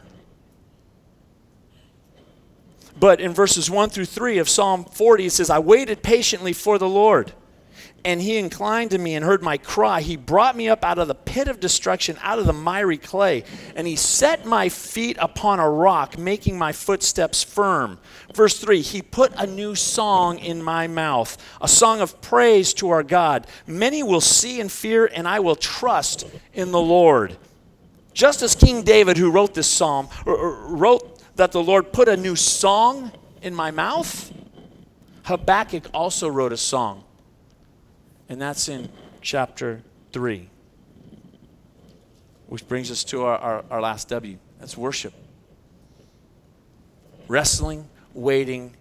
But 3.00 3.22
in 3.22 3.32
verses 3.32 3.70
1 3.70 3.90
through 3.90 4.06
3 4.06 4.40
of 4.40 4.50
Psalm 4.50 4.86
40, 4.86 5.28
it 5.28 5.32
says, 5.32 5.50
I 5.50 5.60
waited 5.60 6.02
patiently 6.02 6.54
for 6.54 6.78
the 6.80 6.90
Lord, 6.90 7.34
and 8.08 8.22
he 8.22 8.38
inclined 8.38 8.92
to 8.92 8.98
me 8.98 9.16
and 9.16 9.26
heard 9.26 9.44
my 9.44 9.58
cry. 9.58 10.00
He 10.00 10.16
brought 10.16 10.56
me 10.56 10.70
up 10.70 10.86
out 10.86 10.98
of 10.98 11.10
the 11.10 11.14
pit 11.14 11.50
of 11.50 11.60
destruction, 11.60 12.18
out 12.22 12.40
of 12.40 12.46
the 12.46 12.54
miry 12.54 12.98
clay, 12.98 13.44
and 13.76 13.86
he 13.86 13.98
set 13.98 14.46
my 14.46 14.70
feet 14.70 15.18
upon 15.20 15.60
a 15.60 15.70
rock, 15.70 16.18
making 16.18 16.58
my 16.58 16.72
footsteps 16.72 17.44
firm. 17.44 18.00
Verse 18.34 18.60
3 18.60 18.80
He 18.80 19.02
put 19.02 19.34
a 19.36 19.46
new 19.46 19.76
song 19.76 20.40
in 20.40 20.64
my 20.64 20.88
mouth, 20.88 21.38
a 21.60 21.68
song 21.68 22.00
of 22.00 22.22
praise 22.22 22.74
to 22.76 22.92
our 22.92 23.04
God. 23.04 23.46
Many 23.68 24.04
will 24.04 24.22
see 24.22 24.62
and 24.62 24.72
fear, 24.72 25.08
and 25.14 25.28
I 25.28 25.42
will 25.42 25.58
trust 25.58 26.26
in 26.54 26.72
the 26.72 26.80
Lord. 26.80 27.36
Just 28.14 28.42
as 28.42 28.56
King 28.56 28.84
David, 28.84 29.18
who 29.18 29.30
wrote 29.32 29.54
this 29.54 29.68
psalm, 29.68 30.08
wrote 30.26 31.22
that 31.36 31.52
the 31.52 31.62
Lord 31.62 31.92
put 31.92 32.08
a 32.08 32.16
new 32.16 32.38
song 32.38 33.12
in 33.42 33.54
my 33.54 33.70
mouth, 33.70 34.32
Habakkuk 35.24 35.88
also 35.94 36.30
wrote 36.30 36.54
a 36.54 36.58
song. 36.58 37.04
And 38.30 38.42
that's 38.42 38.68
in 38.68 38.90
chapter 39.22 39.82
3. 40.12 40.50
Which 42.48 42.68
brings 42.68 42.92
us 42.92 43.04
to 43.06 43.24
our, 43.24 43.38
our, 43.38 43.66
our 43.70 43.82
last 43.82 44.10
W 44.10 44.38
that's 44.60 44.78
worship. 44.78 45.14
Wrestling, 47.28 47.88
waiting, 48.14 48.76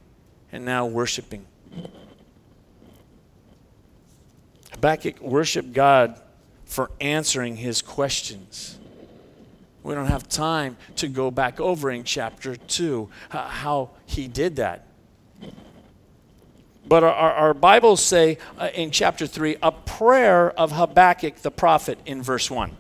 and 0.53 0.65
now 0.65 0.87
worshiping. 0.87 1.47
Habakkuk 4.73 5.21
worshiped 5.21 5.73
God 5.73 6.21
for 6.65 6.91
answering 7.01 7.57
his 7.57 7.83
questions. 7.83 8.79
We 9.83 9.95
don't 9.95 10.07
have 10.07 10.29
time 10.29 10.77
to 10.97 11.09
go 11.09 11.31
back 11.31 11.61
over 11.61 11.91
in 11.91 12.05
chapter 12.05 12.57
2 12.57 13.09
how 13.31 13.91
he 14.05 14.29
did 14.29 14.57
that. 14.57 14.86
But 16.89 17.03
our, 17.03 17.13
our 17.13 17.55
Bibles 17.55 18.01
say 18.01 18.39
uh, 18.59 18.69
in 18.75 18.91
chapter 18.91 19.27
3 19.27 19.57
a 19.63 19.73
prayer 19.73 20.51
of 20.53 20.73
Habakkuk 20.73 21.37
the 21.37 21.51
prophet 21.51 21.99
in 22.07 22.23
verse 22.23 22.51
1. 22.51 22.77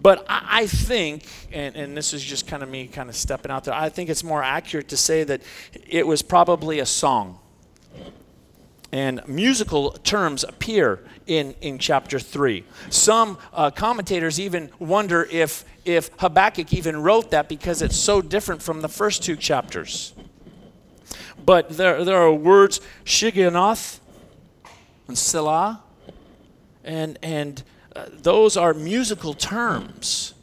But 0.00 0.26
I, 0.28 0.62
I 0.62 0.66
think, 0.66 1.26
and, 1.52 1.74
and 1.76 1.96
this 1.96 2.12
is 2.12 2.22
just 2.22 2.46
kind 2.46 2.62
of 2.62 2.68
me 2.68 2.88
kind 2.88 3.08
of 3.08 3.16
stepping 3.16 3.50
out 3.50 3.64
there, 3.64 3.74
I 3.74 3.88
think 3.88 4.10
it's 4.10 4.24
more 4.24 4.42
accurate 4.42 4.88
to 4.88 4.96
say 4.96 5.24
that 5.24 5.42
it 5.88 6.06
was 6.06 6.22
probably 6.22 6.80
a 6.80 6.86
song 6.86 7.38
and 8.92 9.26
musical 9.26 9.92
terms 9.92 10.44
appear 10.44 11.00
in, 11.26 11.54
in 11.62 11.78
chapter 11.78 12.18
3. 12.18 12.62
Some 12.90 13.38
uh, 13.54 13.70
commentators 13.70 14.38
even 14.38 14.70
wonder 14.78 15.26
if, 15.30 15.64
if 15.86 16.10
Habakkuk 16.18 16.74
even 16.74 17.02
wrote 17.02 17.30
that 17.30 17.48
because 17.48 17.80
it's 17.80 17.96
so 17.96 18.20
different 18.20 18.60
from 18.60 18.82
the 18.82 18.88
first 18.88 19.22
two 19.22 19.34
chapters. 19.34 20.12
But 21.44 21.70
there, 21.70 22.04
there 22.04 22.16
are 22.16 22.32
words 22.32 22.80
Shigionoth 23.04 24.00
and 25.08 25.18
Selah, 25.18 25.82
and, 26.84 27.18
and 27.22 27.62
uh, 27.94 28.06
those 28.10 28.56
are 28.56 28.74
musical 28.74 29.34
terms. 29.34 30.34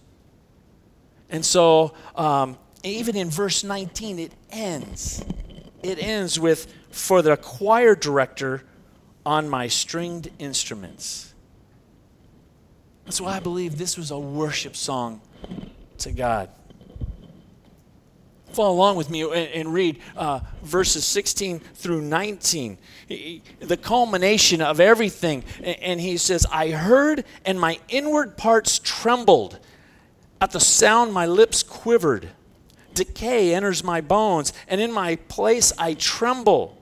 And 1.30 1.46
so, 1.46 1.94
um, 2.16 2.58
even 2.84 3.16
in 3.16 3.30
verse 3.30 3.64
19, 3.64 4.20
it 4.20 4.34
ends. 4.50 5.24
It 5.84 6.02
ends 6.02 6.40
with 6.40 6.74
for 6.92 7.22
the 7.22 7.38
choir 7.38 7.96
director 7.96 8.64
on 9.26 9.48
my 9.48 9.68
stringed 9.68 10.30
instruments. 10.40 11.34
That's 13.06 13.22
why 13.22 13.38
I 13.38 13.40
believe 13.40 13.78
this 13.78 13.98
was 13.98 14.12
a 14.12 14.20
worship 14.20 14.76
song 14.76 15.22
to 16.00 16.12
God. 16.12 16.50
Follow 18.52 18.74
along 18.74 18.96
with 18.96 19.10
me 19.10 19.22
and, 19.54 19.74
read 19.74 20.00
uh, 20.18 20.40
verses 20.64 21.06
16 21.06 21.60
through 21.60 22.02
19. 22.02 22.78
the 23.08 23.78
culmination 23.78 24.62
of 24.62 24.80
everything. 24.80 25.44
And 25.64 26.02
he 26.02 26.18
says, 26.18 26.46
I 26.52 26.70
heard, 26.72 27.26
and 27.46 27.60
my 27.60 27.80
inward 27.90 28.38
parts 28.38 28.80
trembled. 28.80 29.60
At 30.42 30.52
the 30.52 30.60
sound, 30.60 31.14
my 31.14 31.26
lips 31.26 31.64
quivered. 31.64 32.30
Decay 32.94 33.54
enters 33.54 33.84
my 33.84 34.02
bones, 34.02 34.52
and 34.68 34.82
in 34.82 34.92
my 34.92 35.16
place 35.16 35.72
I 35.78 35.94
tremble 35.94 36.76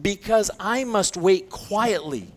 because 0.00 0.50
I 0.58 0.84
must 0.84 1.16
wait 1.16 1.50
quietly 1.50 2.28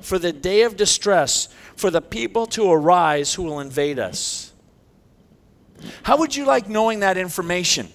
for 0.00 0.18
the 0.18 0.32
day 0.32 0.62
of 0.62 0.76
distress, 0.76 1.48
for 1.76 1.90
the 1.90 2.00
people 2.00 2.46
to 2.46 2.70
arise 2.70 3.34
who 3.34 3.42
will 3.44 3.60
invade 3.60 3.98
us. 3.98 4.52
How 6.02 6.16
would 6.18 6.34
you 6.34 6.44
like 6.44 6.68
knowing 6.68 7.00
that 7.00 7.16
information? 7.16 7.88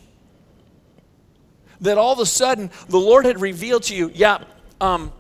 That 1.81 1.97
all 1.97 2.13
of 2.13 2.19
a 2.19 2.25
sudden 2.25 2.71
the 2.89 2.99
Lord 2.99 3.25
had 3.25 3.39
revealed 3.39 3.83
to 3.83 3.95
you, 3.95 4.11
yeah, 4.13 4.43
um, 4.81 5.11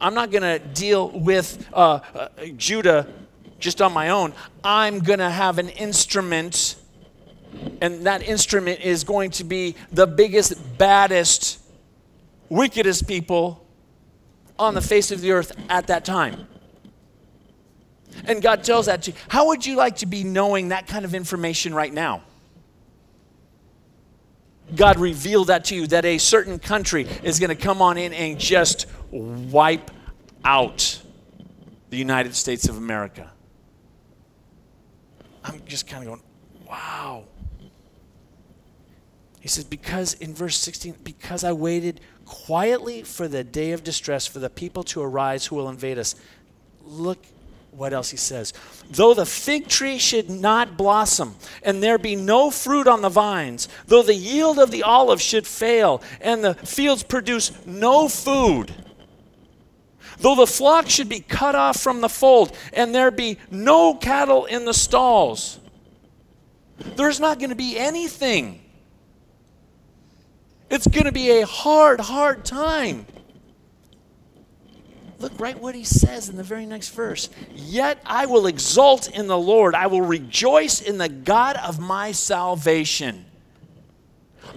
I'm 0.00 0.14
not 0.14 0.30
going 0.30 0.42
to 0.42 0.58
deal 0.58 1.10
with 1.10 1.68
uh, 1.72 2.00
uh, 2.14 2.28
Judah 2.56 3.06
just 3.60 3.80
on 3.80 3.92
my 3.92 4.08
own. 4.08 4.34
I'm 4.64 4.98
going 4.98 5.20
to 5.20 5.30
have 5.30 5.58
an 5.58 5.68
instrument, 5.68 6.74
and 7.80 8.04
that 8.06 8.22
instrument 8.22 8.80
is 8.80 9.04
going 9.04 9.30
to 9.32 9.44
be 9.44 9.76
the 9.92 10.06
biggest, 10.06 10.54
baddest 10.76 11.60
wickedest 12.48 13.06
people 13.06 13.64
on 14.58 14.74
the 14.74 14.80
face 14.80 15.10
of 15.10 15.20
the 15.20 15.32
earth 15.32 15.52
at 15.68 15.86
that 15.86 16.04
time. 16.04 16.46
And 18.26 18.42
God 18.42 18.62
tells 18.62 18.86
that 18.86 19.02
to 19.04 19.12
you. 19.12 19.16
How 19.28 19.46
would 19.48 19.64
you 19.64 19.76
like 19.76 19.96
to 19.98 20.06
be 20.06 20.22
knowing 20.22 20.68
that 20.68 20.86
kind 20.86 21.04
of 21.04 21.14
information 21.14 21.74
right 21.74 21.92
now? 21.92 22.22
God 24.74 24.98
revealed 24.98 25.48
that 25.48 25.64
to 25.66 25.74
you 25.74 25.86
that 25.88 26.04
a 26.04 26.18
certain 26.18 26.58
country 26.58 27.06
is 27.22 27.38
going 27.38 27.50
to 27.50 27.56
come 27.56 27.82
on 27.82 27.98
in 27.98 28.12
and 28.12 28.38
just 28.38 28.86
wipe 29.10 29.90
out 30.44 31.00
the 31.90 31.96
United 31.96 32.34
States 32.34 32.68
of 32.68 32.76
America. 32.76 33.30
I'm 35.44 35.62
just 35.66 35.86
kind 35.86 36.02
of 36.02 36.08
going, 36.08 36.22
wow. 36.68 37.24
He 39.40 39.48
says, 39.48 39.64
because 39.64 40.14
in 40.14 40.34
verse 40.34 40.56
16, 40.56 40.96
because 41.02 41.42
I 41.42 41.52
waited 41.52 42.00
quietly 42.24 43.02
for 43.02 43.26
the 43.26 43.42
day 43.42 43.72
of 43.72 43.82
distress, 43.82 44.26
for 44.26 44.38
the 44.38 44.48
people 44.48 44.84
to 44.84 45.02
arise 45.02 45.46
who 45.46 45.56
will 45.56 45.68
invade 45.68 45.98
us. 45.98 46.14
Look 46.84 47.18
what 47.72 47.94
else 47.94 48.10
he 48.10 48.16
says. 48.18 48.52
Though 48.90 49.14
the 49.14 49.26
fig 49.26 49.66
tree 49.66 49.98
should 49.98 50.28
not 50.28 50.76
blossom, 50.76 51.34
and 51.62 51.82
there 51.82 51.98
be 51.98 52.14
no 52.14 52.50
fruit 52.50 52.86
on 52.86 53.00
the 53.00 53.08
vines, 53.08 53.68
though 53.86 54.02
the 54.02 54.14
yield 54.14 54.58
of 54.58 54.70
the 54.70 54.82
olive 54.82 55.20
should 55.20 55.46
fail, 55.46 56.02
and 56.20 56.44
the 56.44 56.54
fields 56.54 57.02
produce 57.02 57.50
no 57.66 58.08
food, 58.08 58.74
though 60.18 60.36
the 60.36 60.46
flock 60.46 60.88
should 60.88 61.08
be 61.08 61.20
cut 61.20 61.54
off 61.54 61.80
from 61.80 62.02
the 62.02 62.08
fold, 62.08 62.54
and 62.74 62.94
there 62.94 63.10
be 63.10 63.38
no 63.50 63.94
cattle 63.94 64.44
in 64.44 64.66
the 64.66 64.74
stalls, 64.74 65.58
there's 66.96 67.20
not 67.20 67.38
going 67.38 67.50
to 67.50 67.56
be 67.56 67.78
anything. 67.78 68.60
It's 70.70 70.86
going 70.86 71.04
to 71.04 71.12
be 71.12 71.40
a 71.40 71.46
hard, 71.46 72.00
hard 72.00 72.44
time. 72.44 73.06
Look 75.22 75.38
right 75.38 75.56
what 75.56 75.76
he 75.76 75.84
says 75.84 76.28
in 76.28 76.36
the 76.36 76.42
very 76.42 76.66
next 76.66 76.88
verse. 76.88 77.30
Yet 77.54 78.00
I 78.04 78.26
will 78.26 78.48
exult 78.48 79.08
in 79.08 79.28
the 79.28 79.38
Lord. 79.38 79.76
I 79.76 79.86
will 79.86 80.02
rejoice 80.02 80.80
in 80.80 80.98
the 80.98 81.08
God 81.08 81.56
of 81.56 81.78
my 81.78 82.10
salvation. 82.10 83.24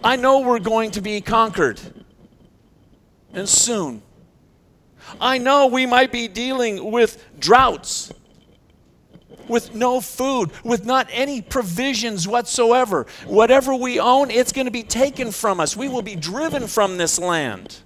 I 0.03 0.15
know 0.15 0.39
we're 0.39 0.57
going 0.57 0.89
to 0.91 1.01
be 1.01 1.21
conquered. 1.21 1.79
And 3.31 3.47
soon. 3.47 4.01
I 5.21 5.37
know 5.37 5.67
we 5.67 5.85
might 5.85 6.11
be 6.11 6.27
dealing 6.27 6.91
with 6.91 7.23
droughts, 7.37 8.11
with 9.47 9.75
no 9.75 10.01
food, 10.01 10.49
with 10.63 10.83
not 10.83 11.07
any 11.11 11.43
provisions 11.43 12.27
whatsoever. 12.27 13.05
Whatever 13.27 13.75
we 13.75 13.99
own, 13.99 14.31
it's 14.31 14.51
going 14.51 14.65
to 14.65 14.71
be 14.71 14.81
taken 14.81 15.31
from 15.31 15.59
us. 15.59 15.77
We 15.77 15.89
will 15.89 16.01
be 16.01 16.15
driven 16.15 16.65
from 16.65 16.97
this 16.97 17.19
land. 17.19 17.81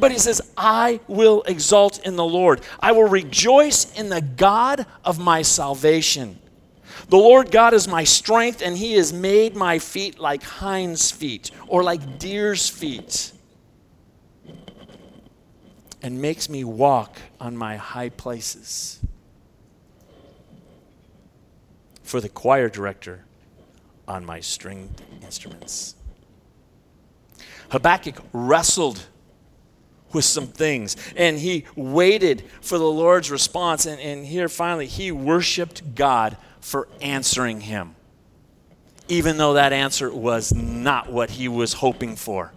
But 0.00 0.10
he 0.10 0.18
says, 0.18 0.40
I 0.56 1.00
will 1.06 1.42
exult 1.42 2.04
in 2.06 2.16
the 2.16 2.24
Lord. 2.24 2.62
I 2.80 2.92
will 2.92 3.08
rejoice 3.08 3.92
in 3.98 4.08
the 4.08 4.22
God 4.22 4.86
of 5.04 5.18
my 5.18 5.42
salvation. 5.42 6.38
The 7.08 7.18
Lord 7.18 7.50
God 7.50 7.74
is 7.74 7.86
my 7.86 8.04
strength, 8.04 8.62
and 8.62 8.76
he 8.76 8.94
has 8.94 9.12
made 9.12 9.54
my 9.54 9.78
feet 9.78 10.18
like 10.18 10.42
hinds' 10.42 11.10
feet 11.10 11.50
or 11.68 11.82
like 11.82 12.18
deer's 12.18 12.68
feet, 12.68 13.32
and 16.02 16.22
makes 16.22 16.48
me 16.48 16.64
walk 16.64 17.18
on 17.38 17.56
my 17.56 17.76
high 17.76 18.08
places. 18.08 19.00
For 22.02 22.20
the 22.20 22.28
choir 22.28 22.68
director 22.68 23.24
on 24.08 24.24
my 24.24 24.40
stringed 24.40 25.02
instruments. 25.22 25.94
Habakkuk 27.70 28.20
wrestled 28.32 29.06
with 30.12 30.24
some 30.24 30.46
things. 30.46 30.96
And 31.16 31.38
he 31.38 31.64
waited 31.76 32.44
for 32.60 32.78
the 32.78 32.90
Lord's 32.90 33.30
response. 33.30 33.86
And, 33.86 34.00
and 34.00 34.24
here 34.24 34.48
finally, 34.48 34.86
he 34.86 35.12
worshiped 35.12 35.94
God 35.94 36.36
for 36.60 36.88
answering 37.00 37.60
him, 37.60 37.94
even 39.08 39.36
though 39.38 39.54
that 39.54 39.72
answer 39.72 40.12
was 40.12 40.52
not 40.54 41.10
what 41.10 41.30
he 41.30 41.48
was 41.48 41.74
hoping 41.74 42.16
for. 42.16 42.52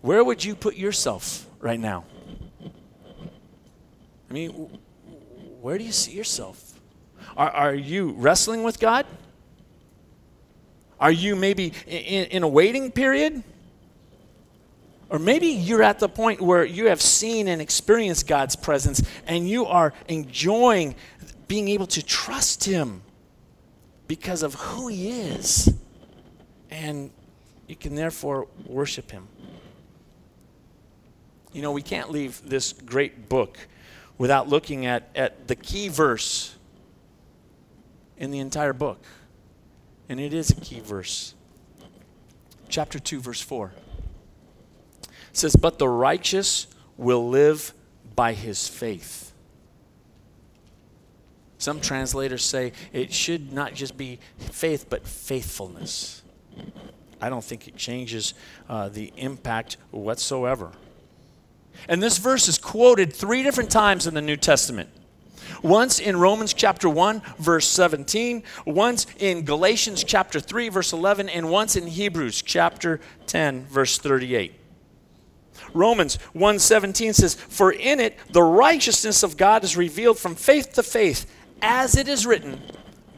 Where 0.00 0.22
would 0.24 0.44
you 0.44 0.54
put 0.54 0.76
yourself 0.76 1.46
right 1.60 1.78
now? 1.78 2.04
I 4.28 4.32
mean, 4.32 4.50
where 5.60 5.78
do 5.78 5.84
you 5.84 5.92
see 5.92 6.12
yourself? 6.12 6.80
Are, 7.36 7.50
are 7.50 7.74
you 7.74 8.12
wrestling 8.12 8.62
with 8.62 8.80
God? 8.80 9.06
Are 10.98 11.12
you 11.12 11.36
maybe 11.36 11.72
in, 11.86 12.26
in 12.26 12.42
a 12.42 12.48
waiting 12.48 12.90
period? 12.90 13.42
Or 15.12 15.18
maybe 15.18 15.48
you're 15.48 15.82
at 15.82 15.98
the 15.98 16.08
point 16.08 16.40
where 16.40 16.64
you 16.64 16.86
have 16.86 17.02
seen 17.02 17.46
and 17.46 17.60
experienced 17.60 18.26
God's 18.26 18.56
presence 18.56 19.02
and 19.26 19.46
you 19.46 19.66
are 19.66 19.92
enjoying 20.08 20.94
being 21.48 21.68
able 21.68 21.86
to 21.88 22.02
trust 22.02 22.64
Him 22.64 23.02
because 24.08 24.42
of 24.42 24.54
who 24.54 24.88
He 24.88 25.10
is. 25.10 25.70
And 26.70 27.10
you 27.66 27.76
can 27.76 27.94
therefore 27.94 28.48
worship 28.64 29.10
Him. 29.10 29.28
You 31.52 31.60
know, 31.60 31.72
we 31.72 31.82
can't 31.82 32.10
leave 32.10 32.40
this 32.48 32.72
great 32.72 33.28
book 33.28 33.58
without 34.16 34.48
looking 34.48 34.86
at, 34.86 35.10
at 35.14 35.46
the 35.46 35.56
key 35.56 35.88
verse 35.88 36.56
in 38.16 38.30
the 38.30 38.38
entire 38.38 38.72
book. 38.72 39.04
And 40.08 40.18
it 40.18 40.32
is 40.32 40.48
a 40.48 40.54
key 40.54 40.80
verse. 40.80 41.34
Chapter 42.70 42.98
2, 42.98 43.20
verse 43.20 43.42
4 43.42 43.72
says, 45.32 45.56
But 45.56 45.78
the 45.78 45.88
righteous 45.88 46.66
will 46.96 47.28
live 47.28 47.72
by 48.14 48.32
his 48.32 48.68
faith. 48.68 49.32
Some 51.58 51.80
translators 51.80 52.44
say 52.44 52.72
it 52.92 53.12
should 53.12 53.52
not 53.52 53.74
just 53.74 53.96
be 53.96 54.18
faith, 54.36 54.86
but 54.90 55.06
faithfulness. 55.06 56.22
I 57.20 57.28
don't 57.28 57.44
think 57.44 57.68
it 57.68 57.76
changes 57.76 58.34
uh, 58.68 58.88
the 58.88 59.12
impact 59.16 59.76
whatsoever. 59.92 60.72
And 61.88 62.02
this 62.02 62.18
verse 62.18 62.48
is 62.48 62.58
quoted 62.58 63.12
three 63.12 63.44
different 63.44 63.70
times 63.70 64.08
in 64.08 64.14
the 64.14 64.20
New 64.20 64.36
Testament. 64.36 64.90
Once 65.62 66.00
in 66.00 66.16
Romans 66.16 66.52
chapter 66.52 66.88
1, 66.88 67.22
verse 67.38 67.68
17, 67.68 68.42
once 68.66 69.06
in 69.18 69.44
Galatians 69.44 70.02
chapter 70.02 70.40
3, 70.40 70.68
verse 70.68 70.92
11, 70.92 71.28
and 71.28 71.48
once 71.48 71.76
in 71.76 71.86
Hebrews 71.86 72.42
chapter 72.42 73.00
10, 73.26 73.66
verse 73.66 73.98
38. 73.98 74.52
Romans 75.72 76.18
1:17 76.34 77.14
says, 77.14 77.34
"For 77.34 77.72
in 77.72 78.00
it 78.00 78.16
the 78.30 78.42
righteousness 78.42 79.22
of 79.22 79.36
God 79.36 79.64
is 79.64 79.76
revealed 79.76 80.18
from 80.18 80.34
faith 80.34 80.72
to 80.74 80.82
faith, 80.82 81.26
as 81.60 81.96
it 81.96 82.08
is 82.08 82.26
written, 82.26 82.60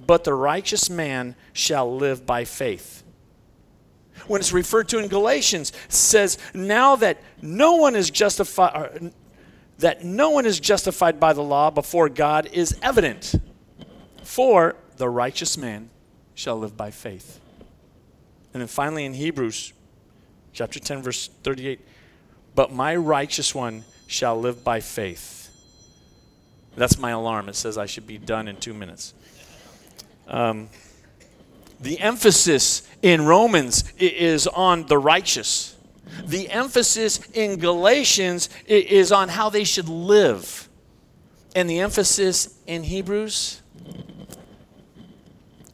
but 0.06 0.24
the 0.24 0.34
righteous 0.34 0.90
man 0.90 1.36
shall 1.52 1.94
live 1.96 2.26
by 2.26 2.44
faith." 2.44 3.02
When 4.26 4.40
it's 4.40 4.52
referred 4.52 4.88
to 4.90 4.98
in 4.98 5.08
Galatians, 5.08 5.72
says, 5.88 6.38
"Now 6.54 6.96
that 6.96 7.18
no 7.42 7.74
one 7.74 7.96
is 7.96 8.10
justified 8.10 9.12
that 9.78 10.04
no 10.04 10.30
one 10.30 10.46
is 10.46 10.60
justified 10.60 11.18
by 11.18 11.32
the 11.32 11.42
law 11.42 11.68
before 11.68 12.08
God 12.08 12.48
is 12.52 12.76
evident, 12.80 13.34
for 14.22 14.76
the 14.98 15.08
righteous 15.08 15.56
man 15.56 15.90
shall 16.34 16.56
live 16.56 16.76
by 16.76 16.92
faith." 16.92 17.40
And 18.52 18.60
then 18.60 18.68
finally 18.68 19.04
in 19.04 19.14
Hebrews 19.14 19.72
chapter 20.52 20.78
10 20.78 21.02
verse 21.02 21.28
38 21.42 21.80
but 22.54 22.72
my 22.72 22.94
righteous 22.96 23.54
one 23.54 23.84
shall 24.06 24.38
live 24.38 24.62
by 24.62 24.80
faith. 24.80 25.50
That's 26.76 26.98
my 26.98 27.10
alarm. 27.10 27.48
It 27.48 27.56
says 27.56 27.78
I 27.78 27.86
should 27.86 28.06
be 28.06 28.18
done 28.18 28.48
in 28.48 28.56
two 28.56 28.74
minutes. 28.74 29.14
Um, 30.26 30.68
the 31.80 32.00
emphasis 32.00 32.88
in 33.02 33.24
Romans 33.26 33.84
is 33.98 34.46
on 34.46 34.86
the 34.86 34.98
righteous. 34.98 35.76
The 36.24 36.48
emphasis 36.50 37.20
in 37.32 37.58
Galatians 37.58 38.48
is 38.66 39.12
on 39.12 39.28
how 39.28 39.50
they 39.50 39.64
should 39.64 39.88
live. 39.88 40.68
And 41.54 41.68
the 41.68 41.80
emphasis 41.80 42.58
in 42.66 42.84
Hebrews 42.84 43.62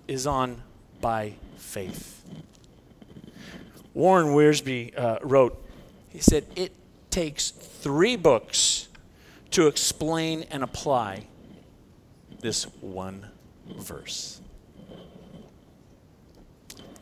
is 0.08 0.26
on 0.26 0.62
by 1.00 1.34
faith. 1.56 2.22
Warren 3.94 4.28
Wiersbe 4.28 4.98
uh, 4.98 5.18
wrote, 5.22 5.64
he 6.10 6.18
said, 6.18 6.44
It 6.54 6.72
takes 7.10 7.50
three 7.50 8.16
books 8.16 8.88
to 9.52 9.66
explain 9.66 10.44
and 10.50 10.62
apply 10.62 11.26
this 12.40 12.64
one 12.80 13.26
verse. 13.66 14.40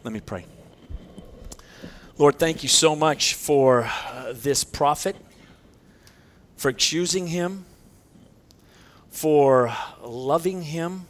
Let 0.04 0.12
me 0.12 0.20
pray. 0.20 0.46
Lord, 2.16 2.38
thank 2.38 2.62
you 2.62 2.68
so 2.68 2.96
much 2.96 3.34
for 3.34 3.84
uh, 3.84 4.32
this 4.34 4.64
prophet, 4.64 5.16
for 6.56 6.72
choosing 6.72 7.28
him, 7.28 7.64
for 9.10 9.72
loving 10.02 10.62
him, 10.62 11.06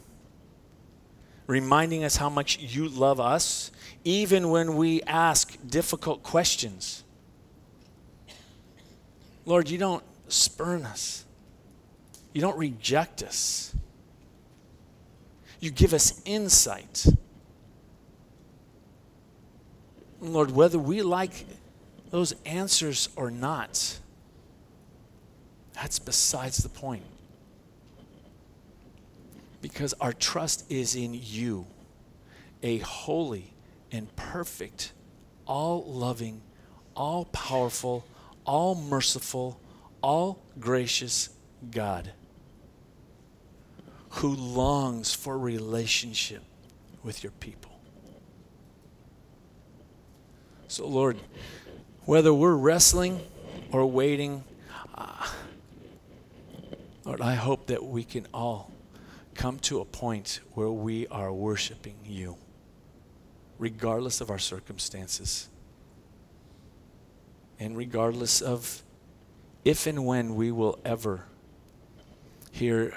reminding 1.46 2.04
us 2.04 2.16
how 2.16 2.28
much 2.28 2.58
you 2.58 2.88
love 2.88 3.20
us, 3.20 3.70
even 4.04 4.50
when 4.50 4.76
we 4.76 5.02
ask 5.02 5.56
difficult 5.66 6.22
questions. 6.22 7.04
Lord, 9.48 9.70
you 9.70 9.78
don't 9.78 10.04
spurn 10.28 10.84
us, 10.84 11.24
you 12.34 12.42
don't 12.42 12.58
reject 12.58 13.22
us. 13.22 13.74
You 15.58 15.70
give 15.70 15.94
us 15.94 16.20
insight. 16.26 17.06
Lord, 20.20 20.50
whether 20.50 20.78
we 20.78 21.00
like 21.00 21.46
those 22.10 22.34
answers 22.44 23.08
or 23.16 23.30
not, 23.30 23.98
that's 25.72 25.98
besides 25.98 26.58
the 26.58 26.68
point. 26.68 27.04
Because 29.62 29.94
our 29.94 30.12
trust 30.12 30.70
is 30.70 30.94
in 30.94 31.18
you, 31.20 31.66
a 32.62 32.78
holy 32.78 33.54
and 33.90 34.14
perfect, 34.14 34.92
all 35.46 35.84
loving, 35.86 36.42
all 36.94 37.24
powerful, 37.24 38.04
all 38.48 38.74
merciful, 38.74 39.60
all 40.02 40.42
gracious 40.58 41.28
God 41.70 42.10
who 44.08 44.34
longs 44.34 45.14
for 45.14 45.38
relationship 45.38 46.42
with 47.02 47.22
your 47.22 47.32
people. 47.32 47.78
So, 50.66 50.86
Lord, 50.86 51.18
whether 52.06 52.32
we're 52.32 52.54
wrestling 52.54 53.20
or 53.70 53.84
waiting, 53.84 54.42
uh, 54.94 55.28
Lord, 57.04 57.20
I 57.20 57.34
hope 57.34 57.66
that 57.66 57.84
we 57.84 58.02
can 58.02 58.26
all 58.32 58.72
come 59.34 59.58
to 59.60 59.80
a 59.80 59.84
point 59.84 60.40
where 60.54 60.70
we 60.70 61.06
are 61.08 61.30
worshiping 61.30 61.96
you, 62.02 62.38
regardless 63.58 64.22
of 64.22 64.30
our 64.30 64.38
circumstances, 64.38 65.48
and 67.58 67.76
regardless 67.76 68.40
of 68.40 68.82
if 69.64 69.86
and 69.86 70.06
when 70.06 70.34
we 70.34 70.50
will 70.52 70.78
ever 70.84 71.24
hear 72.52 72.94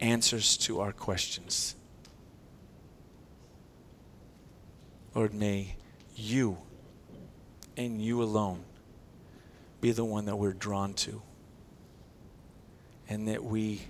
answers 0.00 0.56
to 0.56 0.80
our 0.80 0.92
questions. 0.92 1.74
Lord, 5.14 5.32
may 5.32 5.76
you 6.14 6.58
and 7.76 8.00
you 8.00 8.22
alone 8.22 8.62
be 9.80 9.92
the 9.92 10.04
one 10.04 10.26
that 10.26 10.36
we're 10.36 10.52
drawn 10.52 10.94
to. 10.94 11.22
And 13.08 13.28
that 13.28 13.42
we 13.42 13.82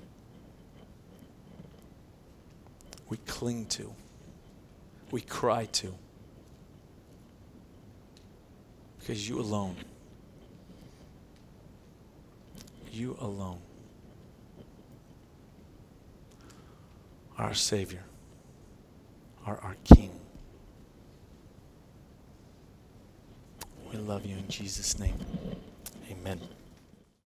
we 3.08 3.16
cling 3.18 3.66
to. 3.66 3.92
We 5.10 5.20
cry 5.20 5.66
to. 5.66 5.94
Because 8.98 9.28
you 9.28 9.40
alone 9.40 9.76
you 12.96 13.16
alone 13.20 13.60
our 17.38 17.54
Savior, 17.54 18.02
are 19.44 19.58
our 19.58 19.76
King. 19.84 20.10
We 23.92 23.98
love 23.98 24.24
you 24.24 24.36
in 24.36 24.48
Jesus' 24.48 24.98
name. 24.98 25.18
Amen. 26.10 26.40